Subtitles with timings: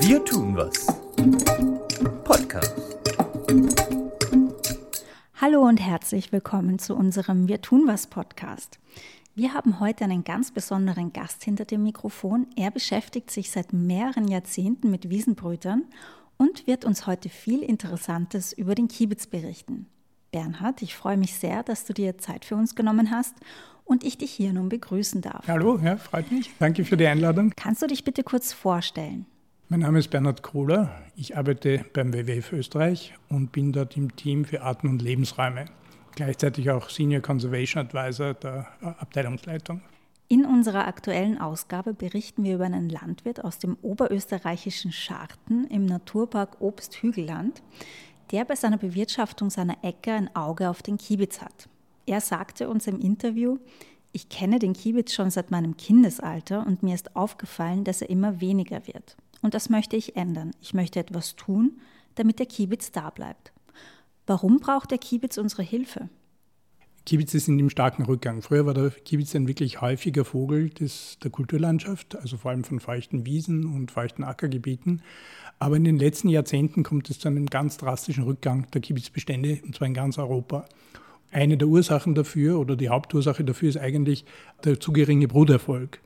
[0.00, 0.88] Wir tun was.
[2.22, 2.76] Podcast.
[5.36, 8.78] Hallo und herzlich willkommen zu unserem Wir tun was Podcast.
[9.34, 12.46] Wir haben heute einen ganz besonderen Gast hinter dem Mikrofon.
[12.56, 15.86] Er beschäftigt sich seit mehreren Jahrzehnten mit Wiesenbrütern
[16.36, 19.86] und wird uns heute viel Interessantes über den Kiebitz berichten.
[20.30, 23.34] Bernhard, ich freue mich sehr, dass du dir Zeit für uns genommen hast
[23.84, 25.46] und ich dich hier nun begrüßen darf.
[25.48, 26.50] Hallo, ja, freut mich.
[26.58, 27.52] Danke für die Einladung.
[27.56, 29.26] Kannst du dich bitte kurz vorstellen?
[29.68, 30.90] Mein Name ist Bernhard Kohler.
[31.16, 35.66] Ich arbeite beim WWF Österreich und bin dort im Team für Arten- und Lebensräume.
[36.16, 39.80] Gleichzeitig auch Senior Conservation Advisor der Abteilungsleitung.
[40.32, 46.60] In unserer aktuellen Ausgabe berichten wir über einen Landwirt aus dem oberösterreichischen Scharten im Naturpark
[46.60, 47.62] Obst-Hügelland,
[48.30, 51.68] der bei seiner Bewirtschaftung seiner Äcker ein Auge auf den Kiebitz hat.
[52.06, 53.58] Er sagte uns im Interview,
[54.12, 58.40] ich kenne den Kiebitz schon seit meinem Kindesalter und mir ist aufgefallen, dass er immer
[58.40, 59.16] weniger wird.
[59.42, 60.50] Und das möchte ich ändern.
[60.60, 61.80] Ich möchte etwas tun,
[62.16, 63.52] damit der Kiebitz da bleibt.
[64.26, 66.08] Warum braucht der Kiebitz unsere Hilfe?
[67.06, 68.42] Kiebitze sind im starken Rückgang.
[68.42, 72.78] Früher war der Kiebitz ein wirklich häufiger Vogel des, der Kulturlandschaft, also vor allem von
[72.78, 75.02] feuchten Wiesen und feuchten Ackergebieten.
[75.58, 79.74] Aber in den letzten Jahrzehnten kommt es zu einem ganz drastischen Rückgang der Kiebitzbestände, und
[79.74, 80.66] zwar in ganz Europa.
[81.32, 84.24] Eine der Ursachen dafür oder die Hauptursache dafür ist eigentlich
[84.64, 86.00] der zu geringe Bruderfolg.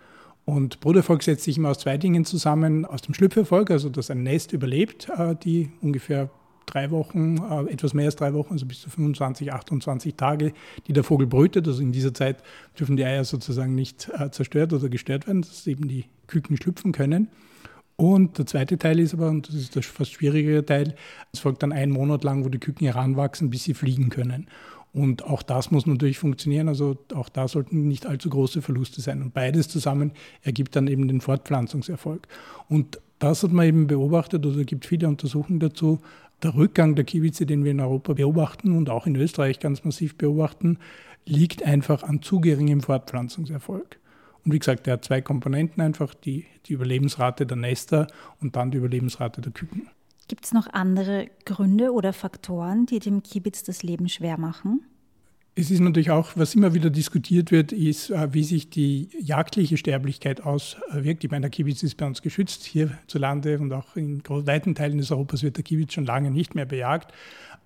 [0.44, 2.84] Und Bruderfolg setzt sich immer aus zwei Dingen zusammen.
[2.84, 6.30] Aus dem Schlüpferfolg, also dass ein Nest überlebt, äh, die ungefähr
[6.66, 10.52] drei Wochen, äh, etwas mehr als drei Wochen, also bis zu 25, 28 Tage,
[10.86, 11.66] die der Vogel brütet.
[11.66, 12.42] Also in dieser Zeit
[12.78, 16.92] dürfen die Eier sozusagen nicht äh, zerstört oder gestört werden, dass eben die Küken schlüpfen
[16.92, 17.28] können.
[17.96, 20.96] Und der zweite Teil ist aber, und das ist der fast schwierigere Teil,
[21.32, 24.48] es folgt dann ein Monat lang, wo die Küken heranwachsen, bis sie fliegen können.
[24.92, 29.22] Und auch das muss natürlich funktionieren, also auch da sollten nicht allzu große Verluste sein.
[29.22, 32.28] Und beides zusammen ergibt dann eben den Fortpflanzungserfolg.
[32.68, 35.98] Und das hat man eben beobachtet, oder es gibt viele Untersuchungen dazu,
[36.42, 40.16] der Rückgang der Kiebitze, den wir in Europa beobachten und auch in Österreich ganz massiv
[40.16, 40.78] beobachten,
[41.26, 43.98] liegt einfach an zu geringem Fortpflanzungserfolg.
[44.44, 48.06] Und wie gesagt, der hat zwei Komponenten einfach, die, die Überlebensrate der Nester
[48.40, 49.88] und dann die Überlebensrate der Küken.
[50.28, 54.84] Gibt es noch andere Gründe oder Faktoren, die dem Kiebitz das Leben schwer machen?
[55.56, 59.76] Es ist natürlich auch, was immer wieder diskutiert wird, ist, äh, wie sich die jagdliche
[59.76, 61.22] Sterblichkeit auswirkt.
[61.22, 65.12] Ich meine, der Kiebitz ist bei uns geschützt hierzulande und auch in weiten Teilen des
[65.12, 67.12] Europas wird der Kiebitz schon lange nicht mehr bejagt.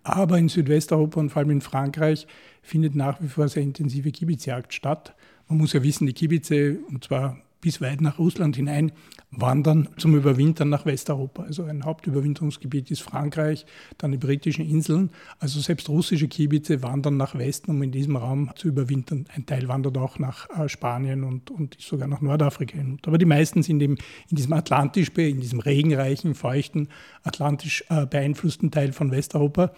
[0.03, 2.27] Aber in Südwesteuropa und vor allem in Frankreich
[2.63, 5.15] findet nach wie vor sehr intensive Kiebitzjagd statt.
[5.49, 8.93] Man muss ja wissen, die Kiebitze, und zwar bis weit nach Russland hinein,
[9.31, 11.43] wandern zum Überwintern nach Westeuropa.
[11.43, 13.67] Also ein Hauptüberwinterungsgebiet ist Frankreich,
[13.99, 15.11] dann die britischen Inseln.
[15.39, 19.27] Also selbst russische Kiebitze wandern nach Westen, um in diesem Raum zu überwintern.
[19.35, 22.79] Ein Teil wandert auch nach äh, Spanien und, und sogar nach Nordafrika.
[23.07, 23.97] Aber die meisten sind eben
[24.31, 26.89] in diesem atlantisch, in diesem regenreichen, feuchten,
[27.23, 29.73] atlantisch äh, beeinflussten Teil von Westeuropa.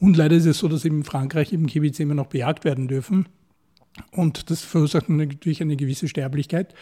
[0.00, 2.88] Und leider ist es so, dass eben in Frankreich eben Kiebitze immer noch bejagt werden
[2.88, 3.26] dürfen.
[4.12, 6.74] Und das verursacht natürlich eine gewisse Sterblichkeit.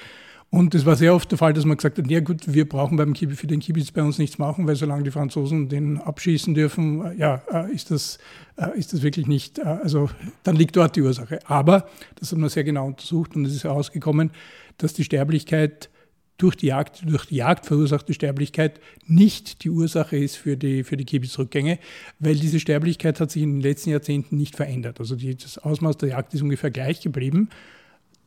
[0.50, 2.96] Und es war sehr oft der Fall, dass man gesagt hat, ja gut, wir brauchen
[2.96, 6.54] beim Kiebitz, für den Kiebitz bei uns nichts machen, weil solange die Franzosen den abschießen
[6.54, 8.18] dürfen, äh, ja, äh, ist das,
[8.56, 10.08] äh, ist das wirklich nicht, also
[10.44, 11.40] dann liegt dort die Ursache.
[11.46, 14.30] Aber das hat man sehr genau untersucht und es ist herausgekommen,
[14.78, 15.90] dass die Sterblichkeit
[16.38, 20.96] durch die Jagd, durch die Jagd verursachte Sterblichkeit nicht die Ursache ist für die, für
[20.96, 21.78] die Kiebitzrückgänge,
[22.18, 25.00] weil diese Sterblichkeit hat sich in den letzten Jahrzehnten nicht verändert.
[25.00, 27.48] Also die, das Ausmaß der Jagd ist ungefähr gleich geblieben.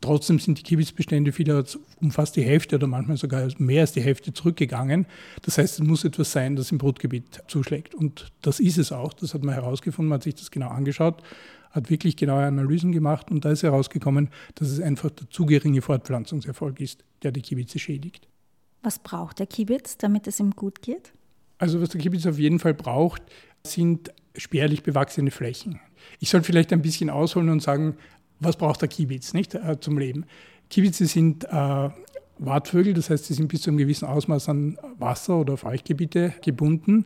[0.01, 4.01] Trotzdem sind die Kiebitzbestände vielerorts um fast die Hälfte oder manchmal sogar mehr als die
[4.01, 5.05] Hälfte zurückgegangen.
[5.41, 7.93] Das heißt, es muss etwas sein, das im Brutgebiet zuschlägt.
[7.93, 9.11] Und das ist es auch.
[9.13, 11.21] Das hat man herausgefunden, man hat sich das genau angeschaut,
[11.71, 15.81] hat wirklich genaue Analysen gemacht und da ist herausgekommen, dass es einfach der zu geringe
[15.81, 18.27] Fortpflanzungserfolg ist, der die Kiebitze schädigt.
[18.81, 21.11] Was braucht der Kiebitz, damit es ihm gut geht?
[21.57, 23.21] Also was der Kiebitz auf jeden Fall braucht,
[23.67, 25.81] sind spärlich bewachsene Flächen.
[26.19, 27.97] Ich soll vielleicht ein bisschen ausholen und sagen,
[28.39, 30.25] was braucht der Kiebitz nicht, äh, zum Leben?
[30.69, 31.89] Kiebitze sind äh,
[32.39, 37.05] Wartvögel, das heißt, sie sind bis zu einem gewissen Ausmaß an Wasser- oder Feuchtgebiete gebunden.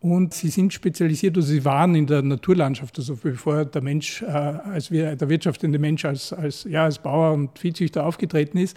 [0.00, 4.26] Und sie sind spezialisiert, also sie waren in der Naturlandschaft, also bevor der Mensch, äh,
[4.26, 8.76] als wir, der wirtschaftende Mensch als, als, ja, als Bauer und Viehzüchter aufgetreten ist,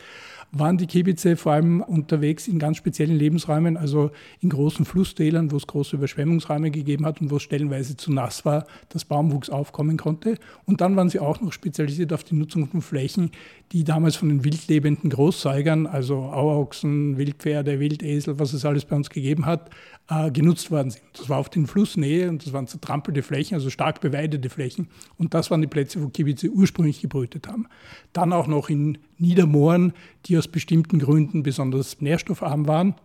[0.52, 5.58] waren die Kiebitze vor allem unterwegs in ganz speziellen Lebensräumen, also in großen Flusstälern, wo
[5.58, 9.98] es große Überschwemmungsräume gegeben hat und wo es stellenweise zu nass war, dass Baumwuchs aufkommen
[9.98, 10.38] konnte.
[10.66, 13.32] Und dann waren sie auch noch spezialisiert auf die Nutzung von Flächen,
[13.72, 19.10] die damals von den wildlebenden Großsäugern, also Auerochsen, Wildpferde, Wildesel, was es alles bei uns
[19.10, 19.70] gegeben hat,
[20.10, 21.04] äh, genutzt worden sind.
[21.14, 24.88] Das war auf den Flussnähe und das waren zertrampelte Flächen, also stark beweidete Flächen.
[25.18, 27.68] Und das waren die Plätze, wo Kiebitze ursprünglich gebrütet haben.
[28.14, 29.94] Dann auch noch in Niedermooren,
[30.26, 32.96] die aus bestimmten Gründen besonders nährstoffarm waren.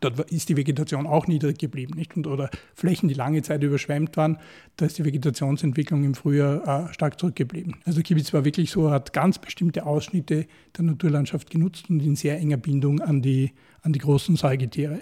[0.00, 2.14] Dort ist die Vegetation auch niedrig geblieben, nicht?
[2.14, 4.36] Und, oder Flächen, die lange Zeit überschwemmt waren,
[4.76, 7.76] da ist die Vegetationsentwicklung im Frühjahr äh, stark zurückgeblieben.
[7.86, 10.46] Also Kibitz war wirklich so, hat ganz bestimmte Ausschnitte
[10.76, 15.00] der Naturlandschaft genutzt und in sehr enger Bindung an die, an die großen Säugetiere.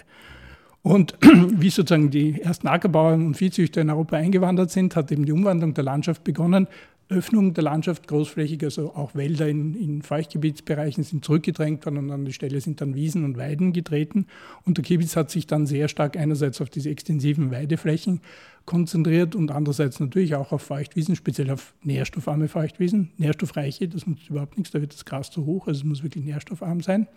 [0.83, 5.33] Und wie sozusagen die ersten Ackerbauern und Viehzüchter in Europa eingewandert sind, hat eben die
[5.33, 6.67] Umwandlung der Landschaft begonnen.
[7.09, 12.25] Öffnung der Landschaft großflächig, also auch Wälder in, in Feuchtgebietsbereichen sind zurückgedrängt worden und an
[12.25, 14.27] die Stelle sind dann Wiesen und Weiden getreten.
[14.65, 18.19] Und der Kiebitz hat sich dann sehr stark einerseits auf diese extensiven Weideflächen
[18.65, 23.11] konzentriert und andererseits natürlich auch auf Feuchtwiesen, speziell auf nährstoffarme Feuchtwiesen.
[23.17, 26.25] Nährstoffreiche, das nutzt überhaupt nichts, da wird das Gras zu hoch, also es muss wirklich
[26.25, 27.07] nährstoffarm sein.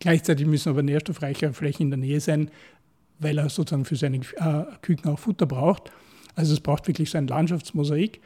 [0.00, 2.50] Gleichzeitig müssen aber nährstoffreiche Flächen in der Nähe sein,
[3.20, 5.92] weil er sozusagen für seine äh, Küken auch Futter braucht.
[6.34, 8.20] Also es braucht wirklich so ein Landschaftsmosaik.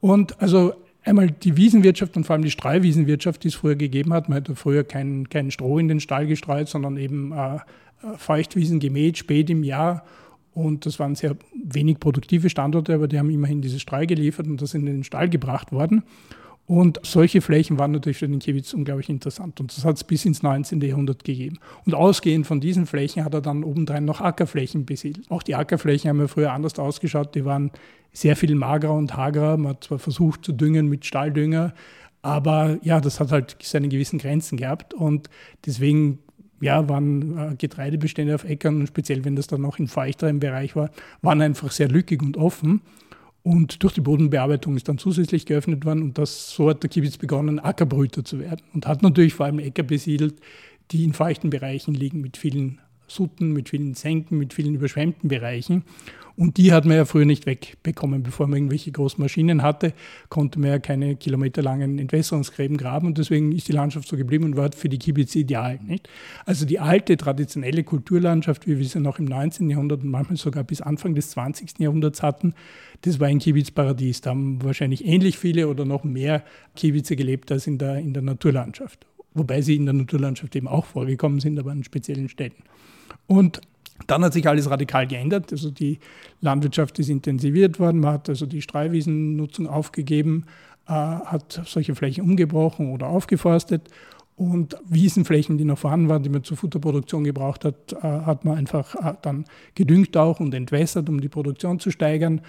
[0.00, 0.74] Und also
[1.04, 4.28] einmal die Wiesenwirtschaft und vor allem die Streuwiesenwirtschaft, die es früher gegeben hat.
[4.28, 7.60] Man hat früher kein, kein Stroh in den Stall gestreut, sondern eben äh, äh,
[8.16, 10.04] Feuchtwiesen gemäht, spät im Jahr.
[10.54, 14.60] Und das waren sehr wenig produktive Standorte, aber die haben immerhin diese Streu geliefert und
[14.60, 16.02] das in den Stall gebracht worden.
[16.68, 19.58] Und solche Flächen waren natürlich für den Kiewitz unglaublich interessant.
[19.58, 20.82] Und das hat es bis ins 19.
[20.82, 21.58] Jahrhundert gegeben.
[21.86, 25.30] Und ausgehend von diesen Flächen hat er dann obendrein noch Ackerflächen besiedelt.
[25.30, 27.34] Auch die Ackerflächen haben ja früher anders ausgeschaut.
[27.34, 27.70] Die waren
[28.12, 29.56] sehr viel magerer und hagerer.
[29.56, 31.72] Man hat zwar versucht zu düngen mit Stalldünger,
[32.20, 34.92] aber ja, das hat halt seine gewissen Grenzen gehabt.
[34.92, 35.30] Und
[35.64, 36.18] deswegen
[36.60, 40.76] ja, waren äh, Getreidebestände auf Äckern, und speziell wenn das dann noch in feuchterem Bereich
[40.76, 40.90] war,
[41.22, 42.82] waren einfach sehr lückig und offen.
[43.48, 47.16] Und durch die Bodenbearbeitung ist dann zusätzlich geöffnet worden und das, so hat der Kiebitz
[47.16, 50.34] begonnen, Ackerbrüter zu werden und hat natürlich vor allem Äcker besiedelt,
[50.90, 55.84] die in feuchten Bereichen liegen, mit vielen Sutten, mit vielen Senken, mit vielen überschwemmten Bereichen.
[56.38, 58.22] Und die hat man ja früher nicht wegbekommen.
[58.22, 59.92] Bevor man irgendwelche großen Maschinen hatte,
[60.28, 63.08] konnte man ja keine kilometerlangen Entwässerungsgräben graben.
[63.08, 65.80] Und deswegen ist die Landschaft so geblieben und war für die Kibbitz ideal.
[65.84, 66.08] Nicht?
[66.46, 69.68] Also die alte, traditionelle Kulturlandschaft, wie wir sie noch im 19.
[69.68, 71.80] Jahrhundert und manchmal sogar bis Anfang des 20.
[71.80, 72.54] Jahrhunderts hatten,
[73.00, 74.20] das war ein Kiebitzparadies.
[74.20, 76.44] Da haben wahrscheinlich ähnlich viele oder noch mehr
[76.76, 79.06] Kiebitze gelebt als in der, in der Naturlandschaft.
[79.34, 82.62] Wobei sie in der Naturlandschaft eben auch vorgekommen sind, aber an speziellen Städten.
[83.26, 83.60] Und
[84.06, 85.52] dann hat sich alles radikal geändert.
[85.52, 85.98] Also die
[86.40, 88.00] Landwirtschaft ist intensiviert worden.
[88.00, 90.44] Man hat also die Streuwiesennutzung aufgegeben,
[90.86, 93.88] äh, hat solche Flächen umgebrochen oder aufgeforstet.
[94.36, 98.56] Und Wiesenflächen, die noch vorhanden waren, die man zur Futterproduktion gebraucht hat, äh, hat man
[98.56, 102.40] einfach äh, dann gedüngt auch und entwässert, um die Produktion zu steigern.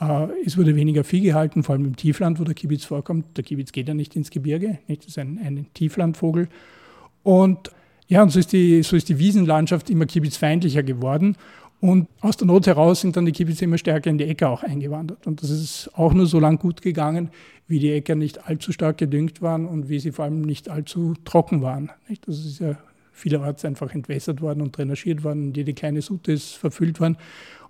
[0.00, 3.36] Äh, es wurde weniger Vieh gehalten, vor allem im Tiefland, wo der Kibitz vorkommt.
[3.36, 5.02] Der Kibitz geht ja nicht ins Gebirge, nicht?
[5.02, 6.48] das ist ein, ein Tieflandvogel.
[7.22, 7.70] Und
[8.08, 11.36] ja, und so ist die, so ist die Wiesenlandschaft immer kiebitzfeindlicher geworden.
[11.80, 14.62] Und aus der Not heraus sind dann die Kiebitze immer stärker in die Äcker auch
[14.62, 15.26] eingewandert.
[15.26, 17.30] Und das ist auch nur so lang gut gegangen,
[17.68, 21.14] wie die Äcker nicht allzu stark gedüngt waren und wie sie vor allem nicht allzu
[21.24, 21.90] trocken waren.
[22.24, 22.78] Das ist ja
[23.12, 27.18] vielerorts einfach entwässert worden und drainagiert worden und jede kleine Sutte ist verfüllt worden.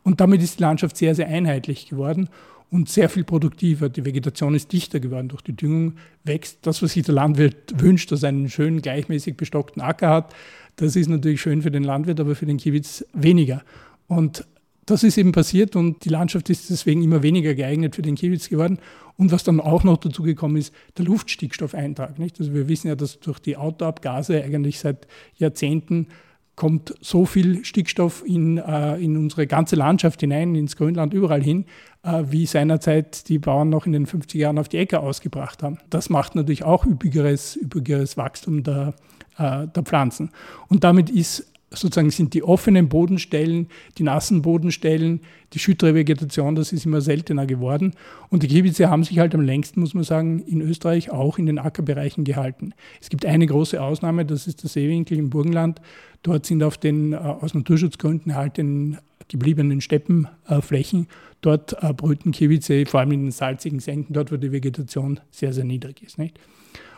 [0.02, 2.28] Und damit ist die Landschaft sehr, sehr einheitlich geworden
[2.70, 3.88] und sehr viel produktiver.
[3.88, 8.10] Die Vegetation ist dichter geworden durch die Düngung, wächst das, was sich der Landwirt wünscht,
[8.12, 10.34] dass er einen schönen, gleichmäßig bestockten Acker hat.
[10.76, 13.62] Das ist natürlich schön für den Landwirt, aber für den Kiewitz weniger.
[14.08, 14.44] Und
[14.84, 18.48] das ist eben passiert und die Landschaft ist deswegen immer weniger geeignet für den Kiewitz
[18.48, 18.78] geworden.
[19.16, 22.18] Und was dann auch noch dazu gekommen ist, der Luftstickstoffeintrag.
[22.18, 22.38] Nicht?
[22.38, 26.08] Also wir wissen ja, dass durch die Autoabgase eigentlich seit Jahrzehnten
[26.56, 31.66] kommt so viel Stickstoff in, äh, in unsere ganze Landschaft hinein, ins Grünland, überall hin,
[32.02, 35.78] äh, wie seinerzeit die Bauern noch in den 50 Jahren auf die Äcker ausgebracht haben.
[35.90, 38.94] Das macht natürlich auch üppigeres, üppigeres Wachstum der,
[39.36, 40.30] äh, der Pflanzen.
[40.68, 43.68] Und damit ist sozusagen sind die offenen Bodenstellen,
[43.98, 45.20] die nassen Bodenstellen,
[45.52, 47.94] die schüttere Vegetation, das ist immer seltener geworden.
[48.28, 51.46] Und die Kiebitze haben sich halt am längsten, muss man sagen, in Österreich auch in
[51.46, 52.72] den Ackerbereichen gehalten.
[53.00, 55.80] Es gibt eine große Ausnahme, das ist der Seewinkel im Burgenland.
[56.22, 61.08] Dort sind auf den äh, aus Naturschutzgründen erhaltenen gebliebenen Steppenflächen,
[61.40, 65.52] dort äh, brüten Kiebitze, vor allem in den salzigen Senken, dort wo die Vegetation sehr,
[65.52, 66.16] sehr niedrig ist.
[66.16, 66.38] Nicht?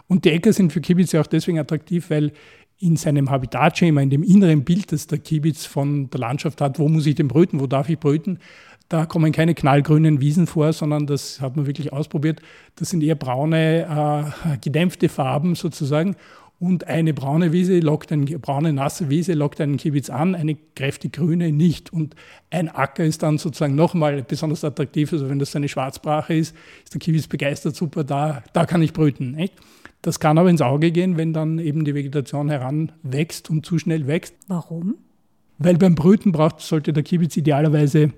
[0.09, 2.33] Und die Äcker sind für Kiebitze auch deswegen attraktiv, weil
[2.79, 6.89] in seinem Habitatschema, in dem inneren Bild, das der Kiebitz von der Landschaft hat, wo
[6.89, 8.39] muss ich denn brüten, wo darf ich brüten,
[8.89, 12.41] da kommen keine knallgrünen Wiesen vor, sondern das hat man wirklich ausprobiert.
[12.77, 16.17] Das sind eher braune, äh, gedämpfte Farben sozusagen.
[16.61, 21.13] Und eine braune Wiese lockt eine braune, nasse Wiese lockt einen Kiebitz an, eine kräftig
[21.13, 21.93] grüne nicht.
[21.93, 22.17] Und
[22.51, 25.13] ein Acker ist dann sozusagen nochmal besonders attraktiv.
[25.13, 28.93] Also wenn das eine Schwarzbrache ist, ist der Kiebitz begeistert, super, da, da kann ich
[28.93, 29.33] brüten.
[29.33, 29.53] Nicht?
[30.03, 34.07] Das kann aber ins Auge gehen, wenn dann eben die Vegetation heranwächst und zu schnell
[34.07, 34.35] wächst.
[34.47, 34.95] Warum?
[35.59, 38.13] weil beim Brüten braucht, sollte der Kiebitz idealerweise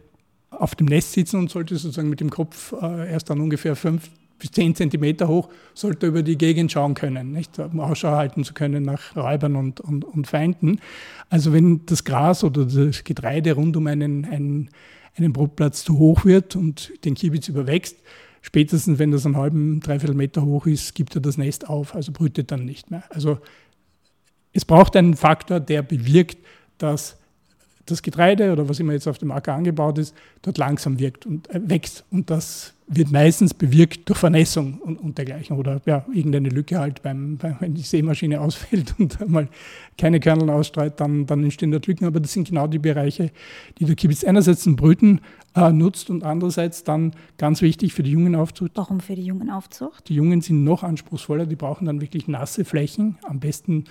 [0.50, 4.10] auf dem Nest sitzen und sollte sozusagen mit dem Kopf äh, erst dann ungefähr fünf
[4.38, 7.58] bis zehn Zentimeter hoch, sollte über die Gegend schauen können, nicht?
[7.58, 10.80] um Ausschau halten zu können nach Räubern und, und, und Feinden.
[11.28, 14.70] Also wenn das Gras oder das Getreide rund um einen, einen,
[15.14, 17.98] einen Brutplatz zu hoch wird und den Kiebitz überwächst,
[18.40, 22.12] spätestens wenn das einen halben, dreiviertel Meter hoch ist, gibt er das Nest auf, also
[22.12, 23.04] brütet dann nicht mehr.
[23.10, 23.38] Also
[24.52, 26.38] es braucht einen Faktor, der bewirkt,
[26.78, 27.19] dass
[27.86, 31.48] das Getreide oder was immer jetzt auf dem Acker angebaut ist, dort langsam wirkt und
[31.50, 32.04] äh, wächst.
[32.10, 37.02] Und das wird meistens bewirkt durch Vernässung und, und dergleichen oder ja, irgendeine Lücke halt,
[37.02, 39.48] beim, beim, wenn die Sämaschine ausfällt und mal
[39.96, 42.04] keine Kernel ausstreut, dann, dann entstehen dort Lücken.
[42.04, 43.30] Aber das sind genau die Bereiche,
[43.78, 45.20] die der Kibitz einerseits zum Brüten
[45.54, 48.72] äh, nutzt und andererseits dann ganz wichtig für die Jungenaufzucht.
[48.74, 50.08] Warum für die Jungenaufzucht?
[50.08, 53.84] Die Jungen sind noch anspruchsvoller, die brauchen dann wirklich nasse Flächen, am besten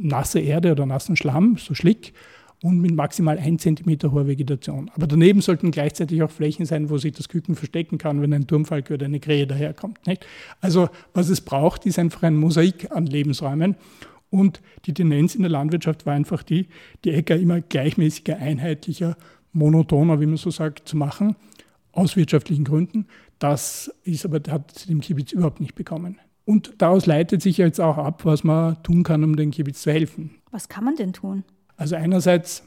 [0.00, 2.14] nasse Erde oder nassen Schlamm, so Schlick
[2.62, 4.90] und mit maximal 1 cm hoher Vegetation.
[4.94, 8.46] Aber daneben sollten gleichzeitig auch Flächen sein, wo sich das Küken verstecken kann, wenn ein
[8.46, 10.06] Turmfalk oder eine Krähe daherkommt.
[10.06, 10.26] Nicht?
[10.60, 13.76] Also was es braucht, ist einfach ein Mosaik an Lebensräumen.
[14.30, 16.68] Und die Tendenz in der Landwirtschaft war einfach die,
[17.04, 19.16] die Äcker immer gleichmäßiger, einheitlicher,
[19.52, 21.36] monotoner, wie man so sagt, zu machen,
[21.92, 23.06] aus wirtschaftlichen Gründen.
[23.38, 26.18] Das ist aber, hat dem Kiebitz überhaupt nicht bekommen.
[26.44, 29.92] Und daraus leitet sich jetzt auch ab, was man tun kann, um dem Kiebitz zu
[29.92, 30.30] helfen.
[30.50, 31.44] Was kann man denn tun?
[31.78, 32.64] Also einerseits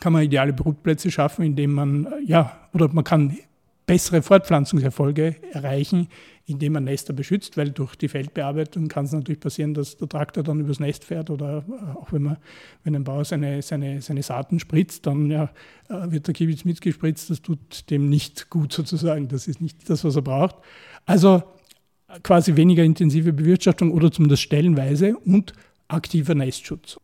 [0.00, 3.36] kann man ideale Brutplätze schaffen, indem man, ja, oder man kann
[3.84, 6.08] bessere Fortpflanzungserfolge erreichen,
[6.46, 10.42] indem man Nester beschützt, weil durch die Feldbearbeitung kann es natürlich passieren, dass der Traktor
[10.42, 12.36] dann übers Nest fährt oder äh, auch wenn man,
[12.84, 15.50] wenn ein Bauer seine, seine, seine Saaten spritzt, dann ja,
[15.88, 20.04] äh, wird der Kiebitz mitgespritzt, das tut dem nicht gut sozusagen, das ist nicht das,
[20.04, 20.56] was er braucht.
[21.04, 21.42] Also
[22.22, 25.52] quasi weniger intensive Bewirtschaftung oder zumindest stellenweise und
[25.88, 26.98] aktiver Nestschutz.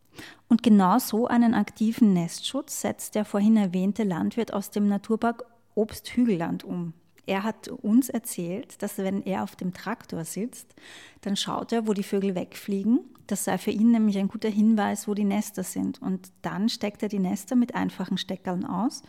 [0.49, 6.65] Und genau so einen aktiven Nestschutz setzt der vorhin erwähnte Landwirt aus dem Naturpark Obsthügelland
[6.65, 6.93] um.
[7.25, 10.75] Er hat uns erzählt, dass wenn er auf dem Traktor sitzt,
[11.21, 13.01] dann schaut er, wo die Vögel wegfliegen.
[13.29, 16.03] Das sei für ihn nämlich ein guter Hinweis, wo die Nester sind.
[16.03, 19.03] Und dann steckt er die Nester mit einfachen Steckern aus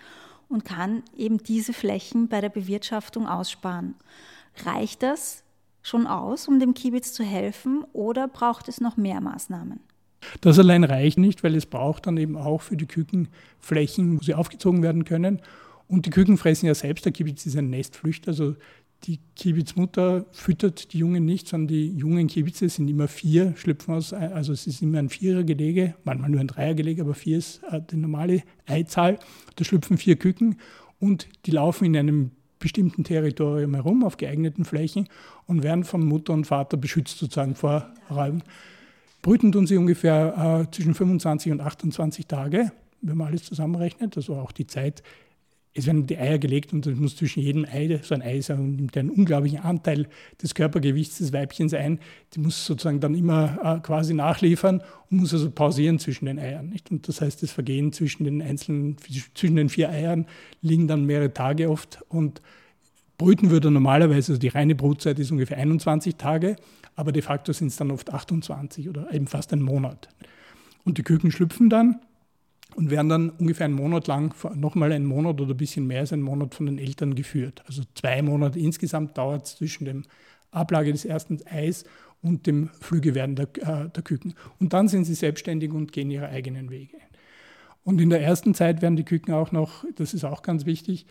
[0.48, 3.95] und kann eben diese Flächen bei der Bewirtschaftung aussparen.
[4.63, 5.43] Reicht das
[5.81, 9.79] schon aus, um dem Kiebitz zu helfen, oder braucht es noch mehr Maßnahmen?
[10.41, 14.23] Das allein reicht nicht, weil es braucht dann eben auch für die Küken Flächen, wo
[14.23, 15.41] sie aufgezogen werden können.
[15.87, 18.55] Und die Küken fressen ja selbst, der Kibitz ist ein Nestflüchter, also
[19.05, 24.13] die Kibitzmutter füttert die Jungen nicht, sondern die jungen Kibitze sind immer vier, schlüpfen aus,
[24.13, 27.97] also es ist immer ein Vierergelege, manchmal nur ein Dreiergelege, aber vier ist äh, die
[27.97, 29.19] normale Eizahl.
[29.55, 30.55] Da schlüpfen vier Küken
[30.99, 35.09] und die laufen in einem bestimmten Territorium herum, auf geeigneten Flächen
[35.47, 38.41] und werden von Mutter und Vater beschützt sozusagen vor Räumen.
[39.23, 44.17] Brüten tun sie ungefähr äh, zwischen 25 und 28 Tage, wenn man alles zusammenrechnet.
[44.17, 45.01] Also auch die Zeit,
[45.73, 48.75] es werden die Eier gelegt und es muss zwischen jedem Ei, so ein Ei sein,
[48.75, 50.07] nimmt einen unglaublichen Anteil
[50.41, 51.99] des Körpergewichts des Weibchens ein.
[52.33, 56.67] Die muss sozusagen dann immer äh, quasi nachliefern und muss also pausieren zwischen den Eiern.
[56.67, 56.91] Nicht?
[56.91, 58.97] Und das heißt, das Vergehen zwischen den einzelnen,
[59.33, 60.27] zwischen den vier Eiern
[60.61, 62.41] liegen dann mehrere Tage oft und
[63.17, 66.55] Brüten würde normalerweise, also die reine Brutzeit ist ungefähr 21 Tage,
[66.96, 70.10] aber de facto sind es dann oft 28 oder eben fast ein Monat.
[70.84, 72.00] Und die Küken schlüpfen dann
[72.75, 76.13] und werden dann ungefähr einen Monat lang, nochmal einen Monat oder ein bisschen mehr als
[76.13, 77.63] einen Monat von den Eltern geführt.
[77.67, 80.03] Also zwei Monate insgesamt dauert es zwischen dem
[80.51, 81.86] Ablage des ersten Eis
[82.22, 84.34] und dem Flügewerden der, äh, der Küken.
[84.60, 86.98] Und dann sind sie selbstständig und gehen ihre eigenen Wege.
[87.84, 91.05] Und in der ersten Zeit werden die Küken auch noch, das ist auch ganz wichtig,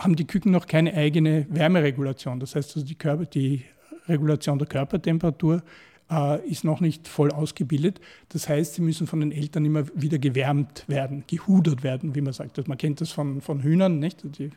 [0.00, 2.40] haben die Küken noch keine eigene Wärmeregulation.
[2.40, 3.64] Das heißt, also die, Körper, die
[4.08, 5.62] Regulation der Körpertemperatur
[6.10, 8.00] äh, ist noch nicht voll ausgebildet.
[8.30, 12.32] Das heißt, sie müssen von den Eltern immer wieder gewärmt werden, gehudert werden, wie man
[12.32, 12.58] sagt.
[12.58, 14.22] Also man kennt das von, von Hühnern, nicht?
[14.38, 14.50] Die,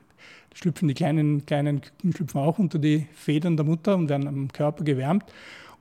[0.53, 4.51] schlüpfen die kleinen, kleinen Küken schlüpfen auch unter die Federn der Mutter und werden am
[4.51, 5.25] Körper gewärmt.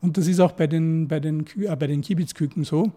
[0.00, 2.92] Und das ist auch bei den, bei den, äh, bei den Kiebitzküken so.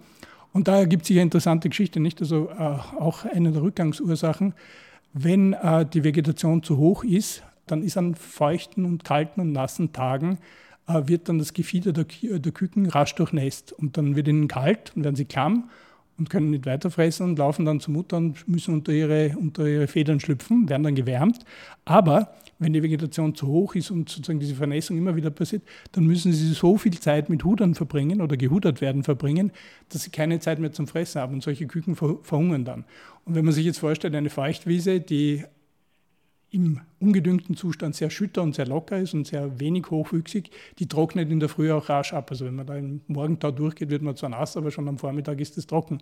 [0.53, 2.21] Und da gibt es hier interessante Geschichte, nicht?
[2.21, 4.53] Also äh, auch eine der Rückgangsursachen
[5.17, 9.93] wenn äh, die Vegetation zu hoch ist, dann ist an feuchten und kalten und nassen
[9.93, 10.39] Tagen
[10.87, 14.91] äh, wird dann das Gefieder der, der, Küken rasch durchnässt und dann wird ihnen kalt
[14.93, 15.69] und werden sie klamm
[16.17, 19.87] und können nicht weiterfressen und laufen dann zur Mutter und müssen unter ihre, unter ihre
[19.87, 21.45] Federn schlüpfen, werden dann gewärmt.
[21.85, 26.05] Aber wenn die Vegetation zu hoch ist und sozusagen diese Vernässung immer wieder passiert, dann
[26.05, 29.51] müssen sie so viel Zeit mit Hudern verbringen oder gehudert werden verbringen,
[29.89, 31.33] dass sie keine Zeit mehr zum Fressen haben.
[31.33, 32.85] Und solche Küken verhungern dann.
[33.25, 35.43] Und wenn man sich jetzt vorstellt, eine Feuchtwiese, die
[36.51, 41.29] im ungedüngten Zustand sehr schütter und sehr locker ist und sehr wenig hochwüchsig, die trocknet
[41.29, 42.31] in der Früh auch rasch ab.
[42.31, 45.41] Also wenn man da im Morgentau durchgeht, wird man zwar nass, aber schon am Vormittag
[45.41, 45.99] ist es trocken.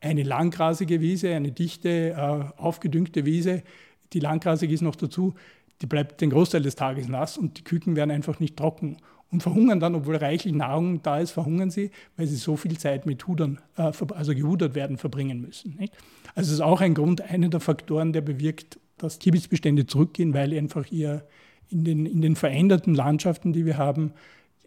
[0.00, 3.64] eine langgrasige Wiese, eine dichte, äh, aufgedüngte Wiese,
[4.12, 5.34] die langgrasig ist noch dazu,
[5.82, 8.96] die bleibt den Großteil des Tages nass und die Küken werden einfach nicht trocken
[9.30, 13.06] und verhungern dann, obwohl reichlich Nahrung da ist, verhungern sie, weil sie so viel Zeit
[13.06, 15.76] mit Hudern, äh, also gehudert werden, verbringen müssen.
[15.78, 15.94] Nicht?
[16.34, 20.56] Also es ist auch ein Grund, einer der Faktoren, der bewirkt, dass Kibitzbestände zurückgehen, weil
[20.56, 21.26] einfach ihr
[21.68, 24.12] in den, in den veränderten Landschaften, die wir haben,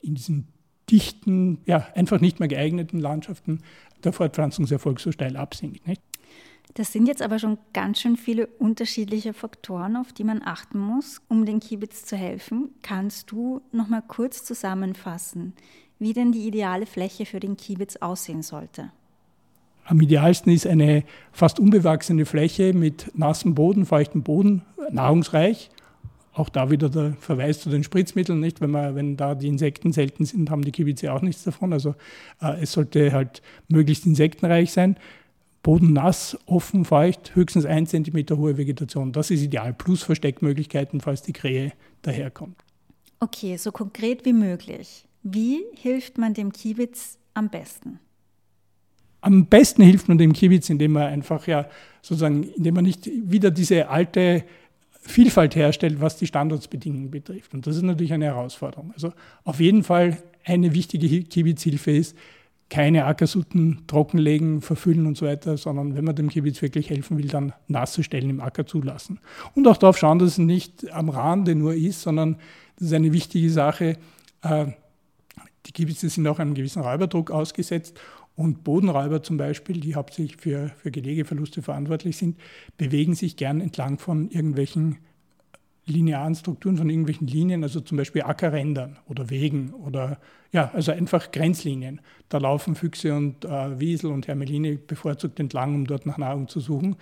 [0.01, 0.47] in diesen
[0.89, 3.61] dichten, ja, einfach nicht mehr geeigneten Landschaften
[4.03, 5.87] der Fortpflanzungserfolg so steil absinkt.
[5.87, 6.01] Nicht?
[6.75, 11.21] Das sind jetzt aber schon ganz schön viele unterschiedliche Faktoren, auf die man achten muss,
[11.27, 12.69] um den Kiebitz zu helfen.
[12.81, 15.53] Kannst du noch mal kurz zusammenfassen,
[15.99, 18.91] wie denn die ideale Fläche für den Kiebitz aussehen sollte?
[19.85, 25.69] Am idealsten ist eine fast unbewachsene Fläche mit nassem Boden, feuchtem Boden, nahrungsreich.
[26.33, 28.61] Auch da wieder der Verweis zu den Spritzmitteln, nicht?
[28.61, 31.73] Wenn, man, wenn da die Insekten selten sind, haben die Kibitze auch nichts davon.
[31.73, 31.95] Also
[32.41, 34.95] äh, es sollte halt möglichst insektenreich sein.
[35.63, 39.11] Boden nass, offen, feucht, höchstens ein Zentimeter hohe Vegetation.
[39.11, 39.73] Das ist ideal.
[39.73, 42.63] Plus Versteckmöglichkeiten, falls die Krähe daherkommt.
[43.19, 45.05] Okay, so konkret wie möglich.
[45.21, 47.99] Wie hilft man dem Kiebitz am besten?
[49.21, 51.67] Am besten hilft man dem Kiebitz, indem man einfach ja
[52.01, 54.43] sozusagen, indem man nicht wieder diese alte
[55.03, 57.53] Vielfalt herstellt, was die Standortsbedingungen betrifft.
[57.53, 58.91] Und das ist natürlich eine Herausforderung.
[58.93, 59.13] Also
[59.43, 62.17] auf jeden Fall eine wichtige Kiebitzhilfe ist,
[62.71, 67.27] keine Ackersuten trockenlegen, verfüllen und so weiter, sondern wenn man dem Kiebitz wirklich helfen will,
[67.27, 69.19] dann nasse Stellen im Acker zulassen.
[69.55, 72.37] Und auch darauf schauen, dass es nicht am Rande nur ist, sondern
[72.77, 73.97] das ist eine wichtige Sache.
[74.41, 74.67] Äh,
[75.65, 77.99] die Kiebitze sind auch einem gewissen Räuberdruck ausgesetzt
[78.35, 82.37] und Bodenräuber zum Beispiel, die hauptsächlich für, für Gelegeverluste verantwortlich sind,
[82.77, 84.99] bewegen sich gern entlang von irgendwelchen
[85.85, 90.19] linearen Strukturen, von irgendwelchen Linien, also zum Beispiel Ackerrändern oder Wegen oder
[90.51, 92.01] ja, also einfach Grenzlinien.
[92.29, 96.59] Da laufen Füchse und äh, Wiesel und Hermeline bevorzugt entlang, um dort nach Nahrung zu
[96.59, 96.97] suchen.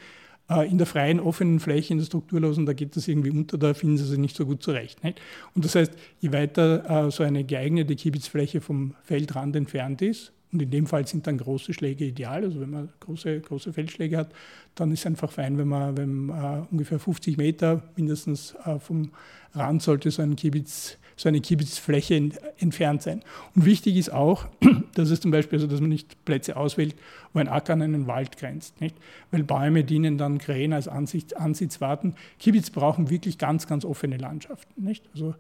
[0.50, 3.74] Äh, in der freien, offenen Fläche, in der strukturlosen, da geht das irgendwie unter, da
[3.74, 5.04] finden sie sich nicht so gut zurecht.
[5.04, 5.22] Nicht?
[5.56, 10.62] Und das heißt, je weiter äh, so eine geeignete Kiebitzfläche vom Feldrand entfernt ist, und
[10.62, 12.44] in dem Fall sind dann große Schläge ideal.
[12.44, 14.32] Also wenn man große, große Feldschläge hat,
[14.74, 18.80] dann ist es einfach fein, wenn man, wenn man äh, ungefähr 50 Meter mindestens äh,
[18.80, 19.12] vom
[19.54, 23.22] Rand sollte so, ein Kibitz, so eine Kibitzfläche entfernt sein.
[23.56, 24.48] Und wichtig ist auch,
[24.96, 26.96] dass es zum Beispiel, also dass man nicht Plätze auswählt,
[27.34, 28.82] wo ein Acker an einen Wald grenzt.
[28.82, 28.96] Nicht?
[29.30, 32.16] Weil Bäume dienen dann Krähen als Ansicht, Ansichtswarten.
[32.40, 34.84] Kibitz brauchen wirklich ganz, ganz offene Landschaften.
[34.84, 35.08] Nicht?
[35.14, 35.36] Also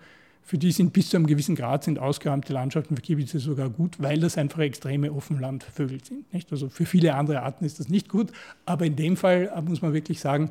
[0.49, 4.01] für die sind bis zu einem gewissen Grad sind ausgeräumte Landschaften für Kiebitze sogar gut,
[4.01, 6.33] weil das einfach extreme Offenlandvögel sind.
[6.33, 6.51] Nicht?
[6.51, 8.31] Also für viele andere Arten ist das nicht gut,
[8.65, 10.49] aber in dem Fall äh, muss man wirklich sagen,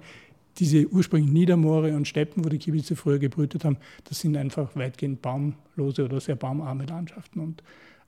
[0.58, 5.20] diese ursprünglich Niedermoore und Steppen, wo die Kiebitze früher gebrütet haben, das sind einfach weitgehend
[5.20, 7.40] baumlose oder sehr baumarme Landschaften.
[7.40, 7.64] Und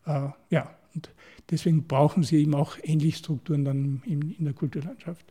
[0.07, 1.11] äh, ja, und
[1.51, 5.27] deswegen brauchen sie eben auch ähnliche Strukturen dann in, in der Kulturlandschaft.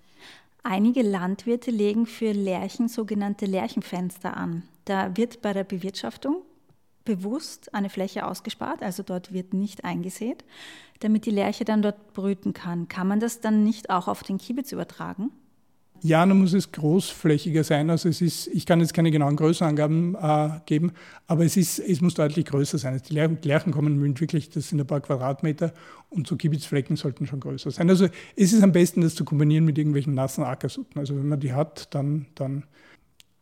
[0.63, 4.63] Einige Landwirte legen für Lärchen sogenannte Lärchenfenster an.
[4.83, 6.43] Da wird bei der Bewirtschaftung
[7.05, 10.43] bewusst eine Fläche ausgespart, also dort wird nicht eingesät,
[10.99, 12.87] damit die Lerche dann dort brüten kann.
[12.87, 15.31] Kann man das dann nicht auch auf den Kiebitz übertragen?
[16.01, 17.89] Ja, dann muss es großflächiger sein.
[17.89, 20.93] Also es ist, ich kann jetzt keine genauen Größenangaben äh, geben,
[21.27, 22.93] aber es, ist, es muss deutlich größer sein.
[22.93, 25.73] Also die Lerchen kommen wirklich, das sind ein paar Quadratmeter
[26.09, 27.89] und so Kiebitzflecken sollten schon größer sein.
[27.89, 30.99] Also es ist am besten, das zu kombinieren mit irgendwelchen nassen Ackersutten.
[30.99, 32.63] Also wenn man die hat, dann, dann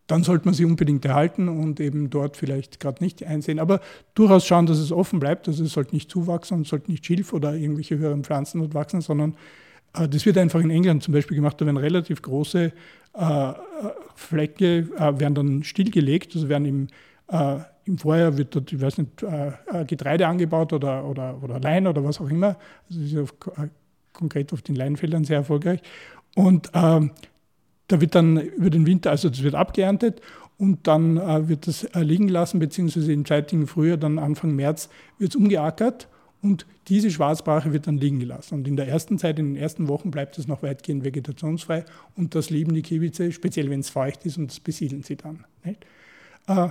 [0.08, 3.60] dann sollte man sie unbedingt erhalten und eben dort vielleicht gerade nicht einsehen.
[3.60, 3.82] Aber
[4.16, 5.48] durchaus schauen, dass es offen bleibt.
[5.48, 9.02] Also es sollte nicht zuwachsen, es sollte nicht Schilf oder irgendwelche höheren Pflanzen dort wachsen,
[9.02, 9.36] sondern
[9.94, 11.60] äh, das wird einfach in England zum Beispiel gemacht.
[11.60, 12.72] Da werden relativ große
[13.14, 13.54] äh,
[14.16, 16.88] Flecke äh, werden dann stillgelegt, also werden im,
[17.30, 21.60] äh, im Vorjahr wird dort, ich weiß nicht, äh, äh, Getreide angebaut oder, oder, oder
[21.60, 22.58] Lein oder was auch immer.
[22.90, 23.34] Also das ist auf,
[24.14, 25.82] konkret auf den Leinfeldern sehr erfolgreich.
[26.36, 27.12] Und ähm,
[27.88, 30.22] da wird dann über den Winter, also das wird abgeerntet
[30.58, 34.90] und dann äh, wird das äh, liegen lassen, beziehungsweise im zeitigen Frühjahr, dann Anfang März,
[35.18, 36.08] wird es umgeackert
[36.42, 38.56] und diese Schwarzbrache wird dann liegen gelassen.
[38.56, 42.36] Und in der ersten Zeit, in den ersten Wochen bleibt es noch weitgehend vegetationsfrei und
[42.36, 45.46] das lieben die Kiebitze, speziell wenn es feucht ist und das besiedeln sie dann.
[46.48, 46.70] Äh,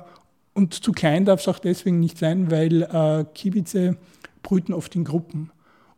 [0.54, 3.96] und zu klein darf es auch deswegen nicht sein, weil äh, Kiebitze
[4.42, 5.50] brüten oft in Gruppen.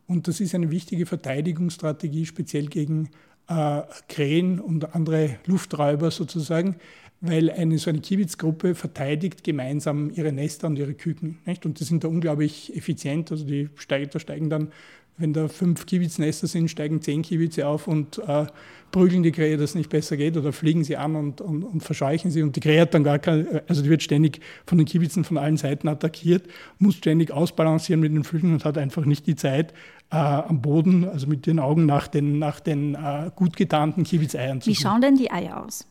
[0.05, 3.09] Und das ist eine wichtige Verteidigungsstrategie, speziell gegen
[3.49, 6.75] äh, Krähen und andere Lufträuber sozusagen,
[7.21, 11.39] weil eine so eine Kiebitzgruppe verteidigt gemeinsam ihre Nester und ihre Küken.
[11.45, 11.65] Nicht?
[11.65, 13.31] Und die sind da unglaublich effizient.
[13.31, 14.71] Also die steigen, da steigen dann
[15.19, 18.47] wenn da fünf Kiebiznester sind, steigen zehn Kiebitze auf und äh,
[18.91, 21.83] prügeln die Krähe, dass es nicht besser geht oder fliegen sie an und, und, und
[21.83, 22.41] verscheuchen sie.
[22.41, 25.37] Und die Krähe hat dann gar keine, also die wird ständig von den Kiebitzen von
[25.37, 26.47] allen Seiten attackiert,
[26.79, 29.73] muss ständig ausbalancieren mit den Flügeln und hat einfach nicht die Zeit,
[30.11, 34.61] äh, am Boden, also mit den Augen nach den, nach den äh, gut getarnten Kiebitz-Eiern
[34.61, 35.85] zu Wie schauen denn die Eier aus?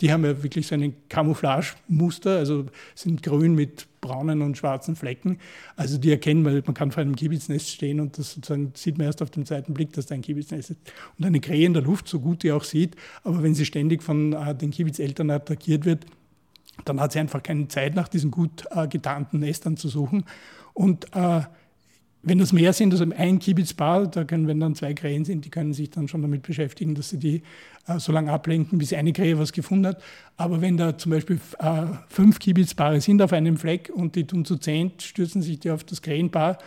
[0.00, 5.38] Die haben ja wirklich so ein Camouflage-Muster, also sind grün mit braunen und schwarzen Flecken.
[5.76, 9.06] Also die erkennen man, man kann vor einem Kiebiznest stehen und das sozusagen sieht man
[9.06, 10.80] erst auf den zweiten Blick, dass da ein Kiebiznest ist.
[11.18, 14.02] Und eine Krähe in der Luft, so gut die auch sieht, aber wenn sie ständig
[14.02, 16.06] von äh, den Kiebizeltern attackiert wird,
[16.84, 20.24] dann hat sie einfach keine Zeit, nach diesen gut äh, getarnten Nestern zu suchen.
[20.72, 21.42] Und äh,
[22.22, 25.50] wenn das mehr sind, also ein Kiebitzpaar, da können, wenn dann zwei Krähen sind, die
[25.50, 27.42] können sich dann schon damit beschäftigen, dass sie die
[27.86, 30.02] äh, so lange ablenken, bis eine Krähe was gefunden hat.
[30.36, 34.44] Aber wenn da zum Beispiel äh, fünf Kiebitzpaare sind auf einem Fleck und die tun
[34.44, 36.58] zu zehn, stürzen sich die auf das Krähenpaar,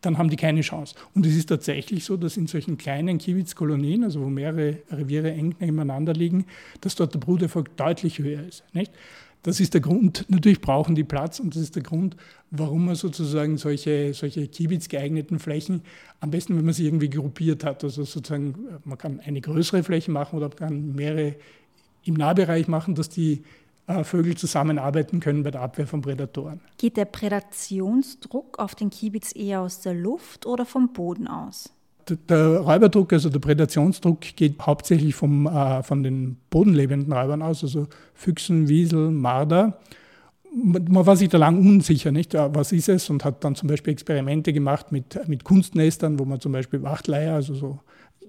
[0.00, 0.94] dann haben die keine Chance.
[1.14, 5.54] Und es ist tatsächlich so, dass in solchen kleinen Kiebitzkolonien, also wo mehrere Reviere eng
[5.60, 6.46] nebeneinander liegen,
[6.80, 8.64] dass dort der Bruderfolg deutlich höher ist.
[8.72, 8.92] Nicht?
[9.42, 12.16] Das ist der Grund, natürlich brauchen die Platz und das ist der Grund,
[12.50, 15.82] warum man sozusagen solche, solche Kibitz geeigneten Flächen,
[16.20, 20.12] am besten, wenn man sie irgendwie gruppiert hat, also sozusagen, man kann eine größere Fläche
[20.12, 21.34] machen oder man kann mehrere
[22.04, 23.42] im Nahbereich machen, dass die
[23.88, 26.60] äh, Vögel zusammenarbeiten können bei der Abwehr von Prädatoren.
[26.78, 31.72] Geht der Prädationsdruck auf den Kiebitz eher aus der Luft oder vom Boden aus?
[32.28, 37.86] Der Räuberdruck, also der Prädationsdruck, geht hauptsächlich vom, äh, von den bodenlebenden Räubern aus, also
[38.14, 39.78] Füchsen, Wiesel, Marder.
[40.54, 42.34] Man war sich da lang unsicher, nicht?
[42.34, 46.40] was ist es, und hat dann zum Beispiel Experimente gemacht mit, mit Kunstnestern, wo man
[46.40, 47.80] zum Beispiel Wachteleier, also so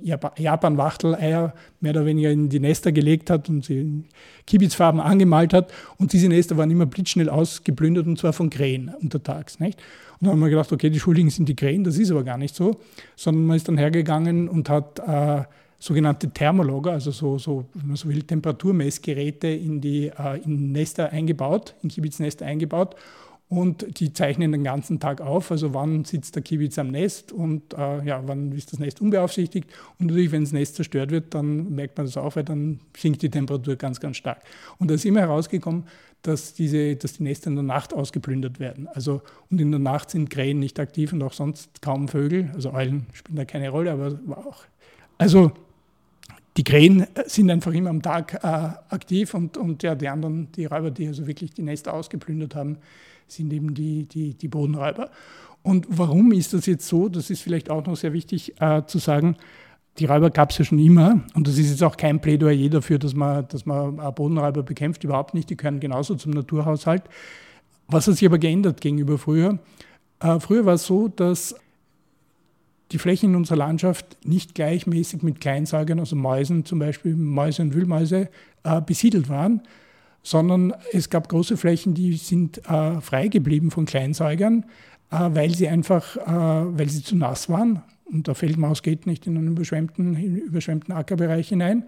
[0.02, 4.06] Japan-Wachteleier mehr oder weniger in die Nester gelegt hat und sie in
[4.48, 5.72] Kibitzfarben angemalt hat.
[5.98, 9.60] Und diese Nester waren immer blitzschnell ausgeplündert und zwar von Krähen untertags.
[9.60, 9.80] Nicht?
[10.20, 12.38] Und dann haben wir gedacht, okay, die Schuldigen sind die Krähen, das ist aber gar
[12.38, 12.78] nicht so,
[13.16, 15.44] sondern man ist dann hergegangen und hat äh,
[15.80, 21.10] sogenannte Thermologer, also so, so, wenn man so will, Temperaturmessgeräte in die äh, in Nester
[21.10, 22.96] eingebaut, in Kibitznester eingebaut
[23.54, 27.74] und die zeichnen den ganzen Tag auf, also wann sitzt der Kiebitz am Nest und
[27.74, 29.70] äh, ja, wann ist das Nest unbeaufsichtigt.
[30.00, 33.22] Und natürlich, wenn das Nest zerstört wird, dann merkt man das auch, weil dann sinkt
[33.22, 34.42] die Temperatur ganz, ganz stark.
[34.80, 35.84] Und da ist immer herausgekommen,
[36.24, 38.88] dass, diese, dass die Nester in der Nacht ausgeplündert werden.
[38.88, 42.50] Also, und in der Nacht sind Krähen nicht aktiv und auch sonst kaum Vögel.
[42.56, 44.64] Also Eulen spielen da keine Rolle, aber auch.
[45.20, 45.52] Also
[46.58, 50.66] die Krähen sind einfach immer am Tag äh, aktiv und, und ja, die anderen, die
[50.66, 52.78] Räuber, die also wirklich die Nester ausgeplündert haben,
[53.28, 55.10] sind eben die, die, die Bodenräuber.
[55.62, 57.10] Und warum ist das jetzt so?
[57.10, 59.38] Das ist vielleicht auch noch sehr wichtig äh, zu sagen.
[60.00, 62.98] Die Räuber gab es ja schon immer und das ist jetzt auch kein Plädoyer dafür,
[62.98, 65.50] dass man, dass man Bodenräuber bekämpft, überhaupt nicht.
[65.50, 67.04] Die gehören genauso zum Naturhaushalt.
[67.88, 69.60] Was hat sich aber geändert gegenüber früher?
[70.20, 71.56] Äh, früher war es so, dass
[72.92, 77.74] die Flächen in unserer Landschaft nicht gleichmäßig mit Kleinsäugern, also Mäusen zum Beispiel, Mäuse und
[77.74, 78.30] Wühlmäuse,
[78.64, 79.62] äh, besiedelt waren,
[80.24, 84.66] sondern es gab große Flächen, die sind äh, frei geblieben von Kleinsäugern,
[85.12, 87.84] äh, weil sie einfach, äh, weil sie zu nass waren.
[88.06, 91.86] Und der Feldmaus geht nicht in einen überschwemmten, überschwemmten Ackerbereich hinein.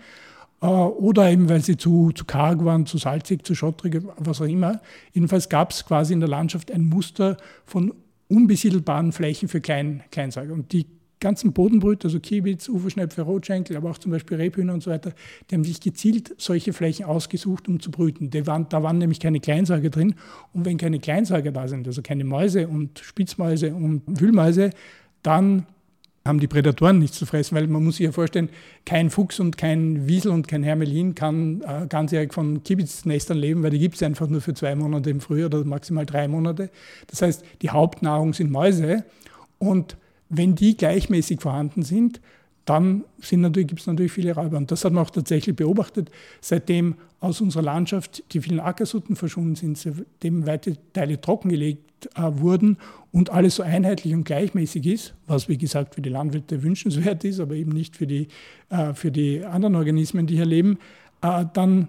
[0.61, 4.45] Äh, oder eben, weil sie zu, zu karg waren, zu salzig, zu schottrig, was auch
[4.45, 4.81] immer.
[5.13, 7.93] Jedenfalls gab es quasi in der Landschaft ein Muster von
[8.27, 10.53] unbesiedelbaren Flächen für Klein, Kleinsäuger.
[10.53, 10.85] Und die
[11.19, 15.13] ganzen Bodenbrüter, also Kiebitz, Uferschnepfe, Rotschenkel, aber auch zum Beispiel Rebhühner und so weiter,
[15.49, 18.31] die haben sich gezielt solche Flächen ausgesucht, um zu brüten.
[18.45, 20.15] Waren, da waren nämlich keine Kleinsäuger drin.
[20.53, 24.71] Und wenn keine Kleinsäuger da sind, also keine Mäuse und Spitzmäuse und Wühlmäuse,
[25.23, 25.65] dann
[26.25, 28.49] haben die Prädatoren nichts zu fressen, weil man muss sich ja vorstellen,
[28.83, 33.69] kein Fuchs und kein Wiesel und kein Hermelin kann äh, ganzjährig von Kibitznestern leben, weil
[33.69, 36.71] die gibt es einfach nur für zwei Monate im Frühjahr oder maximal drei Monate.
[37.07, 39.05] Das heißt, die Hauptnahrung sind Mäuse
[39.59, 39.97] und
[40.29, 42.19] wenn die gleichmäßig vorhanden sind,
[42.65, 44.57] dann gibt es natürlich viele Räuber.
[44.57, 46.09] Und das hat man auch tatsächlich beobachtet,
[46.41, 52.77] seitdem aus unserer Landschaft die vielen Ackersutten verschwunden sind, seitdem weite Teile trockengelegt äh, wurden
[53.11, 57.39] und alles so einheitlich und gleichmäßig ist, was wie gesagt für die Landwirte wünschenswert ist,
[57.39, 58.27] aber eben nicht für die,
[58.69, 60.79] äh, für die anderen Organismen, die hier leben,
[61.21, 61.87] äh, dann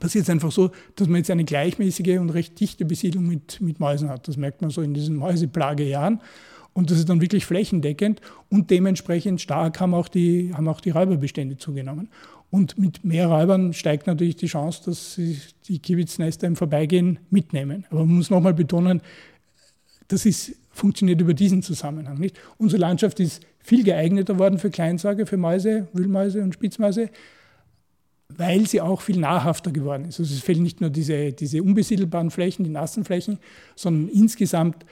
[0.00, 3.80] passiert es einfach so, dass man jetzt eine gleichmäßige und recht dichte Besiedlung mit, mit
[3.80, 4.28] Mäusen hat.
[4.28, 6.20] Das merkt man so in diesen Mäuseplagejahren.
[6.72, 10.90] Und das ist dann wirklich flächendeckend und dementsprechend stark haben auch die, haben auch die
[10.90, 12.08] Räuberbestände zugenommen.
[12.50, 17.84] Und mit mehr Räubern steigt natürlich die Chance, dass sie die Kibitznester im Vorbeigehen mitnehmen.
[17.90, 19.02] Aber man muss nochmal betonen,
[20.08, 22.38] das ist, funktioniert über diesen Zusammenhang nicht.
[22.56, 27.10] Unsere Landschaft ist viel geeigneter worden für Kleinsäuger, für Mäuse, Wühlmäuse und Spitzmäuse,
[28.28, 30.18] weil sie auch viel nahrhafter geworden ist.
[30.20, 33.38] Also es fehlen nicht nur diese, diese unbesiedelbaren Flächen, die nassen Flächen,
[33.74, 34.86] sondern insgesamt